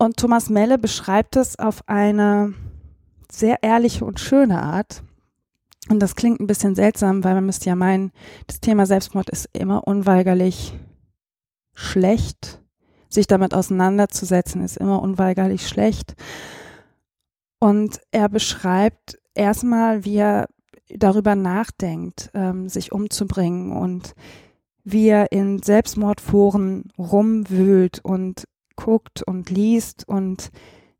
Und 0.00 0.16
Thomas 0.16 0.50
Melle 0.50 0.78
beschreibt 0.78 1.36
es 1.36 1.56
auf 1.60 1.88
eine 1.88 2.54
sehr 3.30 3.62
ehrliche 3.62 4.04
und 4.04 4.18
schöne 4.18 4.62
Art. 4.62 5.04
Und 5.88 6.00
das 6.00 6.16
klingt 6.16 6.40
ein 6.40 6.48
bisschen 6.48 6.74
seltsam, 6.74 7.22
weil 7.22 7.34
man 7.34 7.46
müsste 7.46 7.68
ja 7.68 7.76
meinen, 7.76 8.10
das 8.48 8.58
Thema 8.58 8.84
Selbstmord 8.84 9.30
ist 9.30 9.48
immer 9.52 9.86
unweigerlich 9.86 10.74
schlecht. 11.72 12.60
Sich 13.08 13.28
damit 13.28 13.54
auseinanderzusetzen 13.54 14.64
ist 14.64 14.76
immer 14.76 15.00
unweigerlich 15.00 15.68
schlecht. 15.68 16.16
Und 17.60 18.00
er 18.10 18.28
beschreibt 18.28 19.20
erstmal, 19.34 20.04
wie 20.04 20.16
er 20.16 20.48
darüber 20.96 21.34
nachdenkt, 21.34 22.30
ähm, 22.34 22.68
sich 22.68 22.92
umzubringen 22.92 23.72
und 23.72 24.14
wie 24.84 25.08
er 25.08 25.32
in 25.32 25.62
Selbstmordforen 25.62 26.92
rumwühlt 26.98 28.00
und 28.04 28.48
guckt 28.76 29.22
und 29.22 29.50
liest 29.50 30.08
und 30.08 30.50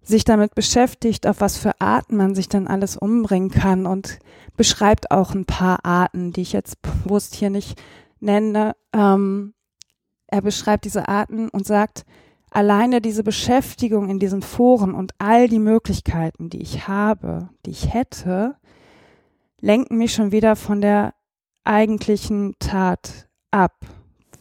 sich 0.03 0.25
damit 0.25 0.55
beschäftigt, 0.55 1.27
auf 1.27 1.41
was 1.41 1.57
für 1.57 1.81
Arten 1.81 2.17
man 2.17 2.35
sich 2.35 2.49
dann 2.49 2.67
alles 2.67 2.97
umbringen 2.97 3.51
kann 3.51 3.87
und 3.87 4.19
beschreibt 4.57 5.11
auch 5.11 5.35
ein 5.35 5.45
paar 5.45 5.85
Arten, 5.85 6.33
die 6.33 6.43
ich 6.43 6.53
jetzt 6.53 6.83
bewusst 6.83 7.35
hier 7.35 7.51
nicht 7.51 7.81
nenne. 8.21 8.75
Ähm, 8.93 9.55
er 10.27 10.43
beschreibt 10.43 10.85
diese 10.85 11.09
Arten 11.09 11.49
und 11.49 11.67
sagt, 11.67 12.05
alleine 12.51 13.01
diese 13.01 13.23
Beschäftigung 13.23 14.09
in 14.09 14.19
diesen 14.19 14.43
Foren 14.43 14.95
und 14.95 15.13
all 15.19 15.49
die 15.49 15.59
Möglichkeiten, 15.59 16.51
die 16.51 16.63
ich 16.63 16.89
habe, 16.89 17.49
die 17.65 17.71
ich 17.71 17.93
hätte, 17.93 18.57
lenken 19.63 19.97
mich 19.97 20.13
schon 20.13 20.33
wieder 20.33 20.57
von 20.57 20.83
der 20.83 21.15
eigentlichen 21.65 22.57
Tat 22.59 23.29
ab, 23.51 23.87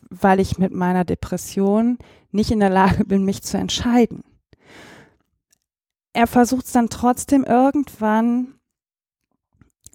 weil 0.09 0.41
ich 0.41 0.57
mit 0.57 0.73
meiner 0.73 1.05
Depression 1.05 1.97
nicht 2.31 2.51
in 2.51 2.59
der 2.59 2.69
Lage 2.69 3.05
bin, 3.05 3.23
mich 3.23 3.43
zu 3.43 3.57
entscheiden. 3.57 4.23
Er 6.13 6.27
versucht 6.27 6.65
es 6.65 6.73
dann 6.73 6.89
trotzdem 6.89 7.45
irgendwann, 7.45 8.55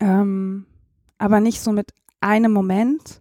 ähm, 0.01 0.67
aber 1.19 1.41
nicht 1.41 1.61
so 1.61 1.73
mit 1.73 1.93
einem 2.21 2.53
Moment, 2.53 3.21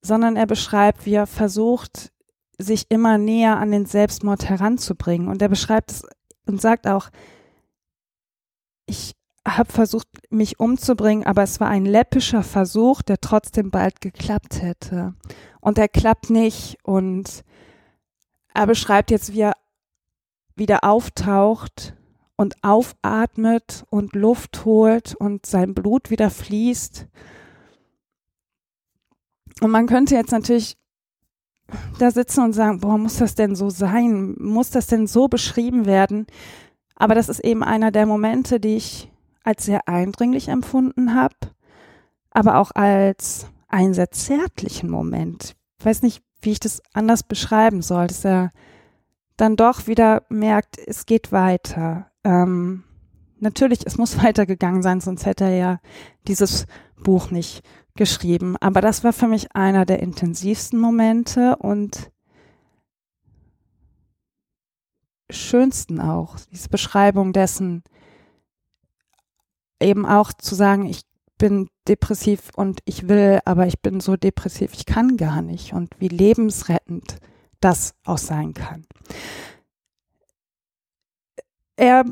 sondern 0.00 0.36
er 0.36 0.46
beschreibt, 0.46 1.06
wie 1.06 1.14
er 1.14 1.26
versucht, 1.26 2.12
sich 2.56 2.86
immer 2.88 3.18
näher 3.18 3.58
an 3.58 3.70
den 3.70 3.86
Selbstmord 3.86 4.48
heranzubringen. 4.48 5.28
Und 5.28 5.42
er 5.42 5.48
beschreibt 5.48 5.92
es 5.92 6.02
und 6.46 6.60
sagt 6.60 6.88
auch, 6.88 7.10
ich 8.86 9.17
habe 9.56 9.72
versucht, 9.72 10.08
mich 10.30 10.60
umzubringen, 10.60 11.26
aber 11.26 11.42
es 11.42 11.60
war 11.60 11.68
ein 11.68 11.86
läppischer 11.86 12.42
Versuch, 12.42 13.02
der 13.02 13.20
trotzdem 13.20 13.70
bald 13.70 14.00
geklappt 14.00 14.60
hätte. 14.60 15.14
Und 15.60 15.78
er 15.78 15.88
klappt 15.88 16.28
nicht. 16.28 16.78
Und 16.82 17.44
er 18.52 18.66
beschreibt 18.66 19.10
jetzt, 19.10 19.32
wie 19.32 19.42
er 19.42 19.54
wieder 20.56 20.84
auftaucht 20.84 21.94
und 22.36 22.56
aufatmet 22.62 23.84
und 23.90 24.14
Luft 24.14 24.64
holt 24.64 25.14
und 25.14 25.46
sein 25.46 25.74
Blut 25.74 26.10
wieder 26.10 26.30
fließt. 26.30 27.06
Und 29.60 29.70
man 29.70 29.86
könnte 29.86 30.14
jetzt 30.14 30.32
natürlich 30.32 30.76
da 31.98 32.10
sitzen 32.10 32.44
und 32.44 32.52
sagen, 32.52 32.80
boah, 32.80 32.96
muss 32.96 33.16
das 33.16 33.34
denn 33.34 33.54
so 33.54 33.70
sein? 33.70 34.36
Muss 34.38 34.70
das 34.70 34.86
denn 34.86 35.06
so 35.06 35.28
beschrieben 35.28 35.84
werden? 35.86 36.26
Aber 36.94 37.14
das 37.14 37.28
ist 37.28 37.40
eben 37.40 37.62
einer 37.62 37.90
der 37.90 38.06
Momente, 38.06 38.58
die 38.58 38.76
ich 38.76 39.10
als 39.48 39.64
sehr 39.64 39.88
eindringlich 39.88 40.48
empfunden 40.48 41.14
habe, 41.14 41.34
aber 42.30 42.58
auch 42.58 42.70
als 42.74 43.46
einen 43.66 43.94
sehr 43.94 44.10
zärtlichen 44.10 44.90
Moment. 44.90 45.56
Ich 45.78 45.86
weiß 45.86 46.02
nicht, 46.02 46.22
wie 46.42 46.52
ich 46.52 46.60
das 46.60 46.82
anders 46.92 47.22
beschreiben 47.22 47.80
soll, 47.80 48.08
dass 48.08 48.26
er 48.26 48.52
dann 49.38 49.56
doch 49.56 49.86
wieder 49.86 50.22
merkt, 50.28 50.76
es 50.86 51.06
geht 51.06 51.32
weiter. 51.32 52.10
Ähm, 52.24 52.84
natürlich, 53.38 53.86
es 53.86 53.96
muss 53.96 54.22
weitergegangen 54.22 54.82
sein, 54.82 55.00
sonst 55.00 55.24
hätte 55.24 55.44
er 55.44 55.56
ja 55.56 55.80
dieses 56.26 56.66
Buch 57.02 57.30
nicht 57.30 57.62
geschrieben. 57.96 58.54
Aber 58.60 58.82
das 58.82 59.02
war 59.02 59.14
für 59.14 59.28
mich 59.28 59.54
einer 59.56 59.86
der 59.86 60.00
intensivsten 60.00 60.78
Momente 60.78 61.56
und 61.56 62.10
schönsten 65.30 66.00
auch. 66.00 66.36
Diese 66.52 66.68
Beschreibung 66.68 67.32
dessen, 67.32 67.82
eben 69.80 70.06
auch 70.06 70.32
zu 70.32 70.54
sagen, 70.54 70.86
ich 70.86 71.02
bin 71.38 71.68
depressiv 71.86 72.50
und 72.56 72.80
ich 72.84 73.08
will, 73.08 73.40
aber 73.44 73.66
ich 73.66 73.80
bin 73.80 74.00
so 74.00 74.16
depressiv, 74.16 74.72
ich 74.74 74.86
kann 74.86 75.16
gar 75.16 75.40
nicht 75.40 75.72
und 75.72 75.90
wie 75.98 76.08
lebensrettend 76.08 77.16
das 77.60 77.94
auch 78.04 78.18
sein 78.18 78.54
kann. 78.54 78.84
Er 81.76 82.04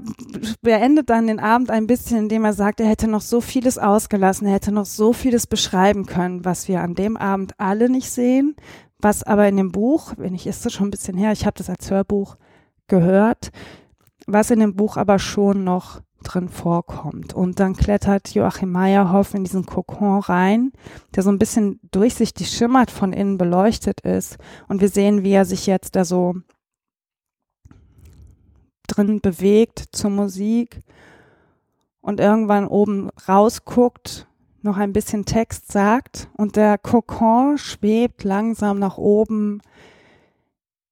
beendet 0.62 1.10
dann 1.10 1.26
den 1.26 1.40
Abend 1.40 1.72
ein 1.72 1.88
bisschen, 1.88 2.18
indem 2.18 2.44
er 2.44 2.52
sagt, 2.52 2.78
er 2.78 2.86
hätte 2.86 3.08
noch 3.08 3.20
so 3.20 3.40
vieles 3.40 3.78
ausgelassen, 3.78 4.46
er 4.46 4.54
hätte 4.54 4.70
noch 4.70 4.86
so 4.86 5.12
vieles 5.12 5.48
beschreiben 5.48 6.06
können, 6.06 6.44
was 6.44 6.68
wir 6.68 6.82
an 6.82 6.94
dem 6.94 7.16
Abend 7.16 7.58
alle 7.58 7.90
nicht 7.90 8.08
sehen, 8.08 8.54
was 8.98 9.24
aber 9.24 9.48
in 9.48 9.56
dem 9.56 9.72
Buch, 9.72 10.14
wenn 10.18 10.36
ich 10.36 10.46
ist 10.46 10.64
das 10.64 10.72
schon 10.72 10.86
ein 10.86 10.92
bisschen 10.92 11.16
her, 11.16 11.32
ich 11.32 11.46
habe 11.46 11.58
das 11.58 11.68
als 11.68 11.90
Hörbuch 11.90 12.36
gehört, 12.86 13.50
was 14.28 14.52
in 14.52 14.60
dem 14.60 14.76
Buch 14.76 14.96
aber 14.96 15.18
schon 15.18 15.64
noch 15.64 16.00
drin 16.26 16.48
vorkommt. 16.48 17.34
Und 17.34 17.60
dann 17.60 17.74
klettert 17.74 18.34
Joachim 18.34 18.72
Meyerhoff 18.72 19.34
in 19.34 19.44
diesen 19.44 19.66
Kokon 19.66 20.20
rein, 20.20 20.72
der 21.14 21.22
so 21.22 21.30
ein 21.30 21.38
bisschen 21.38 21.80
durchsichtig 21.90 22.50
schimmert, 22.50 22.90
von 22.90 23.12
innen 23.12 23.38
beleuchtet 23.38 24.00
ist. 24.00 24.38
Und 24.68 24.80
wir 24.80 24.88
sehen, 24.88 25.22
wie 25.22 25.32
er 25.32 25.44
sich 25.44 25.66
jetzt 25.66 25.96
da 25.96 26.04
so 26.04 26.34
drin 28.86 29.20
bewegt 29.20 29.84
zur 29.92 30.10
Musik 30.10 30.80
und 32.00 32.20
irgendwann 32.20 32.66
oben 32.66 33.10
rausguckt, 33.28 34.26
noch 34.62 34.76
ein 34.76 34.92
bisschen 34.92 35.24
Text 35.24 35.72
sagt 35.72 36.28
und 36.36 36.56
der 36.56 36.76
Kokon 36.78 37.58
schwebt 37.58 38.24
langsam 38.24 38.78
nach 38.78 38.98
oben 38.98 39.60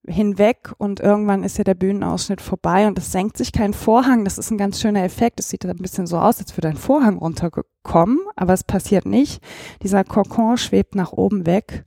hinweg 0.06 0.72
und 0.78 1.00
irgendwann 1.00 1.44
ist 1.44 1.58
ja 1.58 1.64
der 1.64 1.74
Bühnenausschnitt 1.74 2.40
vorbei 2.40 2.86
und 2.86 2.98
es 2.98 3.12
senkt 3.12 3.36
sich 3.36 3.52
kein 3.52 3.72
Vorhang. 3.72 4.24
Das 4.24 4.38
ist 4.38 4.50
ein 4.50 4.58
ganz 4.58 4.80
schöner 4.80 5.02
Effekt. 5.04 5.40
Es 5.40 5.48
sieht 5.48 5.64
ein 5.64 5.76
bisschen 5.76 6.06
so 6.06 6.18
aus, 6.18 6.38
als 6.38 6.56
würde 6.56 6.68
ein 6.68 6.76
Vorhang 6.76 7.18
runtergekommen, 7.18 8.20
aber 8.36 8.52
es 8.52 8.64
passiert 8.64 9.06
nicht. 9.06 9.42
Dieser 9.82 10.04
Kokon 10.04 10.58
schwebt 10.58 10.94
nach 10.94 11.12
oben 11.12 11.46
weg 11.46 11.84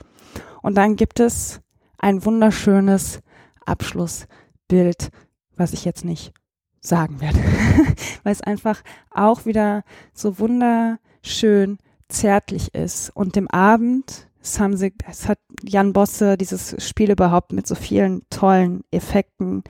und 0.62 0.76
dann 0.76 0.96
gibt 0.96 1.20
es 1.20 1.62
ein 1.98 2.26
wunderschönes 2.26 3.22
Abschlussbild, 3.66 5.10
was 5.56 5.74
ich 5.74 5.86
jetzt 5.86 6.06
nicht 6.06 6.34
sagen 6.80 7.22
werde, 7.22 7.40
weil 8.24 8.32
es 8.32 8.42
einfach 8.42 8.82
auch 9.12 9.46
wieder 9.46 9.84
so 10.14 10.40
wunderschön 10.40 11.78
zärtlich 12.10 12.74
ist 12.74 13.10
und 13.10 13.36
dem 13.36 13.50
Abend 13.50 14.27
es 14.42 14.60
haben 14.60 14.78
sie, 14.78 14.94
es 15.08 15.28
hat 15.28 15.40
Jan 15.64 15.94
Bosse 15.94 16.38
dieses 16.38 16.76
Spiel 16.84 17.12
überhaupt 17.12 17.54
mit 17.54 17.68
so 17.68 17.76
vielen 17.76 18.22
tollen 18.30 18.84
Effekten, 18.92 19.64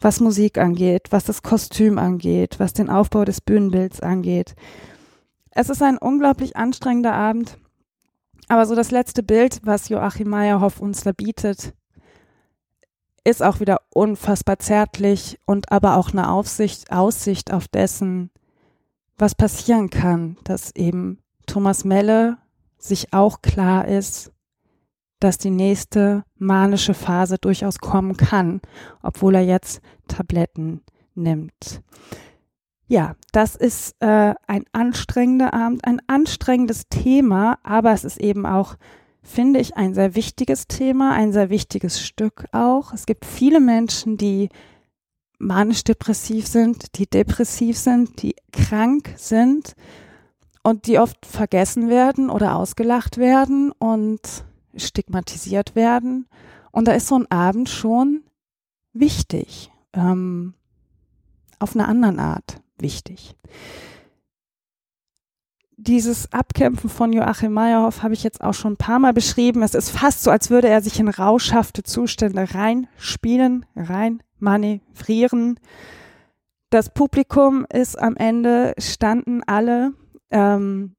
was 0.00 0.20
Musik 0.20 0.58
angeht, 0.58 1.08
was 1.10 1.24
das 1.24 1.42
Kostüm 1.42 1.98
angeht, 1.98 2.58
was 2.58 2.72
den 2.72 2.90
Aufbau 2.90 3.24
des 3.24 3.40
Bühnenbilds 3.40 4.00
angeht. 4.00 4.54
Es 5.50 5.68
ist 5.68 5.82
ein 5.82 5.98
unglaublich 5.98 6.56
anstrengender 6.56 7.12
Abend, 7.12 7.58
aber 8.48 8.66
so 8.66 8.74
das 8.74 8.90
letzte 8.90 9.22
Bild, 9.22 9.60
was 9.62 9.88
Joachim 9.88 10.28
Meyerhoff 10.28 10.80
uns 10.80 11.02
da 11.02 11.12
bietet, 11.12 11.74
ist 13.24 13.42
auch 13.42 13.60
wieder 13.60 13.82
unfassbar 13.90 14.58
zärtlich 14.58 15.38
und 15.44 15.70
aber 15.70 15.96
auch 15.96 16.10
eine 16.10 16.30
Aufsicht, 16.30 16.90
Aussicht 16.90 17.52
auf 17.52 17.68
dessen, 17.68 18.30
was 19.18 19.34
passieren 19.34 19.90
kann, 19.90 20.38
dass 20.44 20.74
eben 20.74 21.22
Thomas 21.46 21.84
Melle 21.84 22.38
sich 22.80 23.12
auch 23.12 23.42
klar 23.42 23.86
ist, 23.86 24.32
dass 25.20 25.38
die 25.38 25.50
nächste 25.50 26.24
manische 26.38 26.94
Phase 26.94 27.36
durchaus 27.38 27.78
kommen 27.78 28.16
kann, 28.16 28.60
obwohl 29.02 29.34
er 29.34 29.44
jetzt 29.44 29.80
Tabletten 30.08 30.80
nimmt. 31.14 31.82
Ja, 32.88 33.14
das 33.30 33.54
ist 33.54 33.94
äh, 34.00 34.34
ein 34.48 34.64
anstrengender 34.72 35.54
Abend, 35.54 35.84
ein 35.84 36.00
anstrengendes 36.08 36.88
Thema, 36.88 37.58
aber 37.62 37.92
es 37.92 38.02
ist 38.02 38.18
eben 38.18 38.46
auch, 38.46 38.74
finde 39.22 39.60
ich, 39.60 39.76
ein 39.76 39.94
sehr 39.94 40.16
wichtiges 40.16 40.66
Thema, 40.66 41.12
ein 41.12 41.32
sehr 41.32 41.50
wichtiges 41.50 42.00
Stück 42.00 42.46
auch. 42.50 42.92
Es 42.92 43.06
gibt 43.06 43.26
viele 43.26 43.60
Menschen, 43.60 44.16
die 44.16 44.48
manisch-depressiv 45.38 46.46
sind, 46.46 46.98
die 46.98 47.06
depressiv 47.06 47.78
sind, 47.78 48.22
die 48.22 48.34
krank 48.52 49.14
sind 49.16 49.76
und 50.62 50.86
die 50.86 50.98
oft 50.98 51.24
vergessen 51.26 51.88
werden 51.88 52.30
oder 52.30 52.56
ausgelacht 52.56 53.18
werden 53.18 53.72
und 53.72 54.44
stigmatisiert 54.76 55.74
werden. 55.74 56.26
Und 56.70 56.86
da 56.88 56.92
ist 56.92 57.08
so 57.08 57.16
ein 57.16 57.30
Abend 57.30 57.68
schon 57.68 58.22
wichtig. 58.92 59.70
Ähm, 59.92 60.54
auf 61.58 61.74
einer 61.74 61.88
anderen 61.88 62.18
Art 62.18 62.60
wichtig. 62.78 63.36
Dieses 65.76 66.30
Abkämpfen 66.32 66.90
von 66.90 67.12
Joachim 67.12 67.52
Meyerhoff 67.52 68.02
habe 68.02 68.12
ich 68.12 68.22
jetzt 68.22 68.42
auch 68.42 68.52
schon 68.52 68.74
ein 68.74 68.76
paar 68.76 68.98
Mal 68.98 69.14
beschrieben. 69.14 69.62
Es 69.62 69.74
ist 69.74 69.90
fast 69.90 70.22
so, 70.22 70.30
als 70.30 70.50
würde 70.50 70.68
er 70.68 70.82
sich 70.82 71.00
in 71.00 71.08
rauschhafte 71.08 71.82
Zustände 71.82 72.54
reinspielen, 72.54 73.64
rein 73.74 74.22
manövrieren. 74.38 75.58
Das 76.68 76.92
Publikum 76.92 77.66
ist 77.72 77.98
am 77.98 78.16
Ende, 78.16 78.74
standen 78.78 79.42
alle. 79.44 79.92
Ähm, 80.30 80.96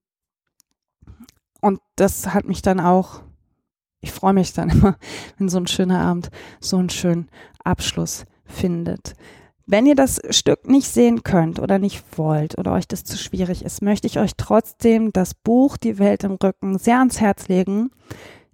und 1.61 1.79
das 1.95 2.33
hat 2.33 2.45
mich 2.45 2.61
dann 2.61 2.79
auch, 2.79 3.21
ich 4.01 4.11
freue 4.11 4.33
mich 4.33 4.53
dann 4.53 4.69
immer, 4.71 4.97
wenn 5.37 5.49
so 5.49 5.57
ein 5.57 5.67
schöner 5.67 5.99
Abend 6.01 6.29
so 6.59 6.77
einen 6.77 6.89
schönen 6.89 7.29
Abschluss 7.63 8.25
findet. 8.45 9.13
Wenn 9.67 9.85
ihr 9.85 9.95
das 9.95 10.19
Stück 10.31 10.67
nicht 10.67 10.87
sehen 10.87 11.23
könnt 11.23 11.59
oder 11.59 11.79
nicht 11.79 12.03
wollt 12.17 12.57
oder 12.57 12.73
euch 12.73 12.87
das 12.87 13.03
zu 13.03 13.17
schwierig 13.17 13.63
ist, 13.63 13.81
möchte 13.81 14.07
ich 14.07 14.19
euch 14.19 14.31
trotzdem 14.35 15.13
das 15.13 15.33
Buch 15.33 15.77
Die 15.77 15.97
Welt 15.97 16.23
im 16.23 16.33
Rücken 16.33 16.77
sehr 16.77 16.97
ans 16.97 17.21
Herz 17.21 17.47
legen. 17.47 17.91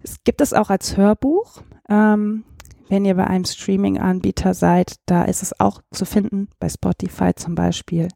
Es 0.00 0.22
gibt 0.22 0.40
es 0.40 0.52
auch 0.52 0.70
als 0.70 0.96
Hörbuch. 0.96 1.62
Ähm, 1.88 2.44
wenn 2.88 3.04
ihr 3.04 3.14
bei 3.14 3.26
einem 3.26 3.44
Streaming-Anbieter 3.44 4.54
seid, 4.54 4.96
da 5.06 5.24
ist 5.24 5.42
es 5.42 5.58
auch 5.58 5.82
zu 5.90 6.04
finden, 6.04 6.48
bei 6.58 6.68
Spotify 6.68 7.34
zum 7.34 7.54
Beispiel. 7.54 8.08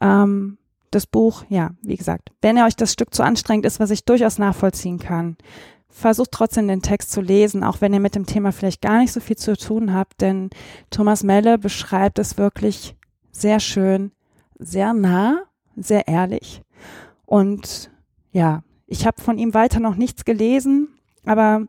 Ähm, 0.00 0.58
das 0.90 1.06
Buch, 1.06 1.44
ja, 1.48 1.70
wie 1.82 1.96
gesagt, 1.96 2.30
wenn 2.42 2.56
ihr 2.56 2.64
euch 2.64 2.76
das 2.76 2.92
Stück 2.92 3.14
zu 3.14 3.22
anstrengend 3.22 3.66
ist, 3.66 3.80
was 3.80 3.90
ich 3.90 4.04
durchaus 4.04 4.38
nachvollziehen 4.38 4.98
kann, 4.98 5.36
versucht 5.88 6.32
trotzdem 6.32 6.68
den 6.68 6.82
Text 6.82 7.10
zu 7.10 7.20
lesen, 7.20 7.64
auch 7.64 7.80
wenn 7.80 7.94
ihr 7.94 8.00
mit 8.00 8.14
dem 8.14 8.26
Thema 8.26 8.52
vielleicht 8.52 8.82
gar 8.82 8.98
nicht 8.98 9.12
so 9.12 9.20
viel 9.20 9.36
zu 9.36 9.56
tun 9.56 9.94
habt, 9.94 10.20
denn 10.20 10.50
Thomas 10.90 11.22
Melle 11.22 11.58
beschreibt 11.58 12.18
es 12.18 12.36
wirklich 12.36 12.96
sehr 13.32 13.60
schön, 13.60 14.12
sehr 14.58 14.92
nah, 14.92 15.42
sehr 15.74 16.06
ehrlich. 16.08 16.62
Und 17.24 17.90
ja, 18.30 18.62
ich 18.86 19.06
habe 19.06 19.20
von 19.20 19.38
ihm 19.38 19.54
weiter 19.54 19.80
noch 19.80 19.96
nichts 19.96 20.24
gelesen, 20.24 20.88
aber 21.24 21.66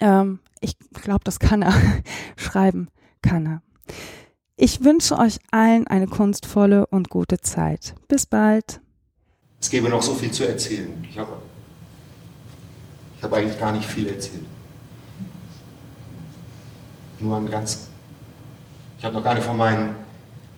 ähm, 0.00 0.40
ich 0.60 0.76
glaube, 0.92 1.24
das 1.24 1.38
kann 1.38 1.62
er. 1.62 1.74
Schreiben 2.36 2.88
kann 3.22 3.46
er. 3.46 3.62
Ich 4.60 4.82
wünsche 4.82 5.16
euch 5.16 5.38
allen 5.52 5.86
eine 5.86 6.08
kunstvolle 6.08 6.84
und 6.88 7.10
gute 7.10 7.40
Zeit. 7.40 7.94
Bis 8.08 8.26
bald. 8.26 8.80
Es 9.60 9.70
gäbe 9.70 9.88
noch 9.88 10.02
so 10.02 10.14
viel 10.14 10.32
zu 10.32 10.48
erzählen. 10.48 11.06
Ich 11.08 11.16
habe 11.16 11.34
ich 13.16 13.22
hab 13.22 13.32
eigentlich 13.32 13.60
gar 13.60 13.70
nicht 13.70 13.88
viel 13.88 14.08
erzählt. 14.08 14.44
Nur 17.20 17.36
ein 17.36 17.48
ganz. 17.48 17.86
Ich 18.98 19.04
habe 19.04 19.14
noch 19.14 19.22
gar 19.22 19.34
nicht 19.34 19.46
von 19.46 19.56
meinen 19.56 19.94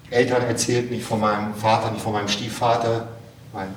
Eltern 0.08 0.44
erzählt, 0.44 0.90
nicht 0.90 1.04
von 1.04 1.20
meinem 1.20 1.54
Vater, 1.54 1.90
nicht 1.90 2.02
von 2.02 2.14
meinem 2.14 2.28
Stiefvater, 2.28 3.06
mein 3.52 3.68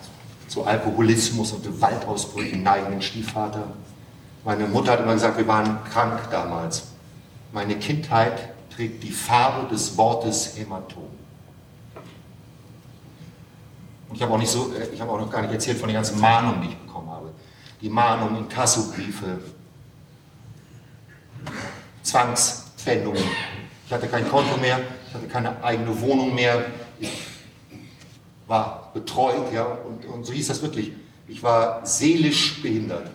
zu 0.47 0.63
Alkoholismus 0.63 1.51
und 1.51 1.65
Gewaltausbrüchen 1.65 2.63
neigenden 2.63 3.01
Stiefvater. 3.01 3.73
Meine 4.45 4.67
Mutter 4.67 4.93
hat 4.93 5.01
immer 5.01 5.15
gesagt, 5.15 5.38
wir 5.38 5.47
waren 5.49 5.79
krank 5.83 6.17
damals. 6.31 6.83
Meine 7.51 7.75
Kindheit 7.75 8.53
trägt 8.75 9.03
die 9.03 9.12
Farbe 9.12 9.67
des 9.67 9.95
Wortes 9.97 10.57
Hämatom. 10.57 11.09
Und 14.09 14.15
ich 14.15 14.21
habe 14.21 14.33
auch, 14.33 14.38
nicht 14.38 14.51
so, 14.51 14.73
äh, 14.73 14.93
ich 14.93 15.01
habe 15.01 15.12
auch 15.12 15.19
noch 15.19 15.29
gar 15.29 15.41
nicht 15.41 15.53
erzählt 15.53 15.77
von 15.77 15.88
den 15.88 15.95
ganzen 15.95 16.19
Mahnungen, 16.19 16.62
die 16.62 16.69
ich 16.69 16.77
bekommen 16.77 17.09
habe. 17.09 17.31
Die 17.81 17.89
Mahnungen, 17.89 18.38
Inkassobriefe, 18.38 19.39
Zwangswendungen. 22.03 23.23
Ich 23.86 23.93
hatte 23.93 24.07
kein 24.07 24.29
Konto 24.29 24.57
mehr, 24.57 24.79
ich 25.07 25.13
hatte 25.13 25.27
keine 25.27 25.63
eigene 25.63 25.99
Wohnung 25.99 26.33
mehr. 26.33 26.65
Ich 26.99 27.09
war 28.47 28.91
betreut, 28.93 29.51
ja, 29.53 29.65
und, 29.65 30.05
und 30.05 30.25
so 30.25 30.33
hieß 30.33 30.47
das 30.47 30.62
wirklich. 30.62 30.91
Ich 31.27 31.41
war 31.41 31.86
seelisch 31.86 32.62
behindert. 32.62 33.09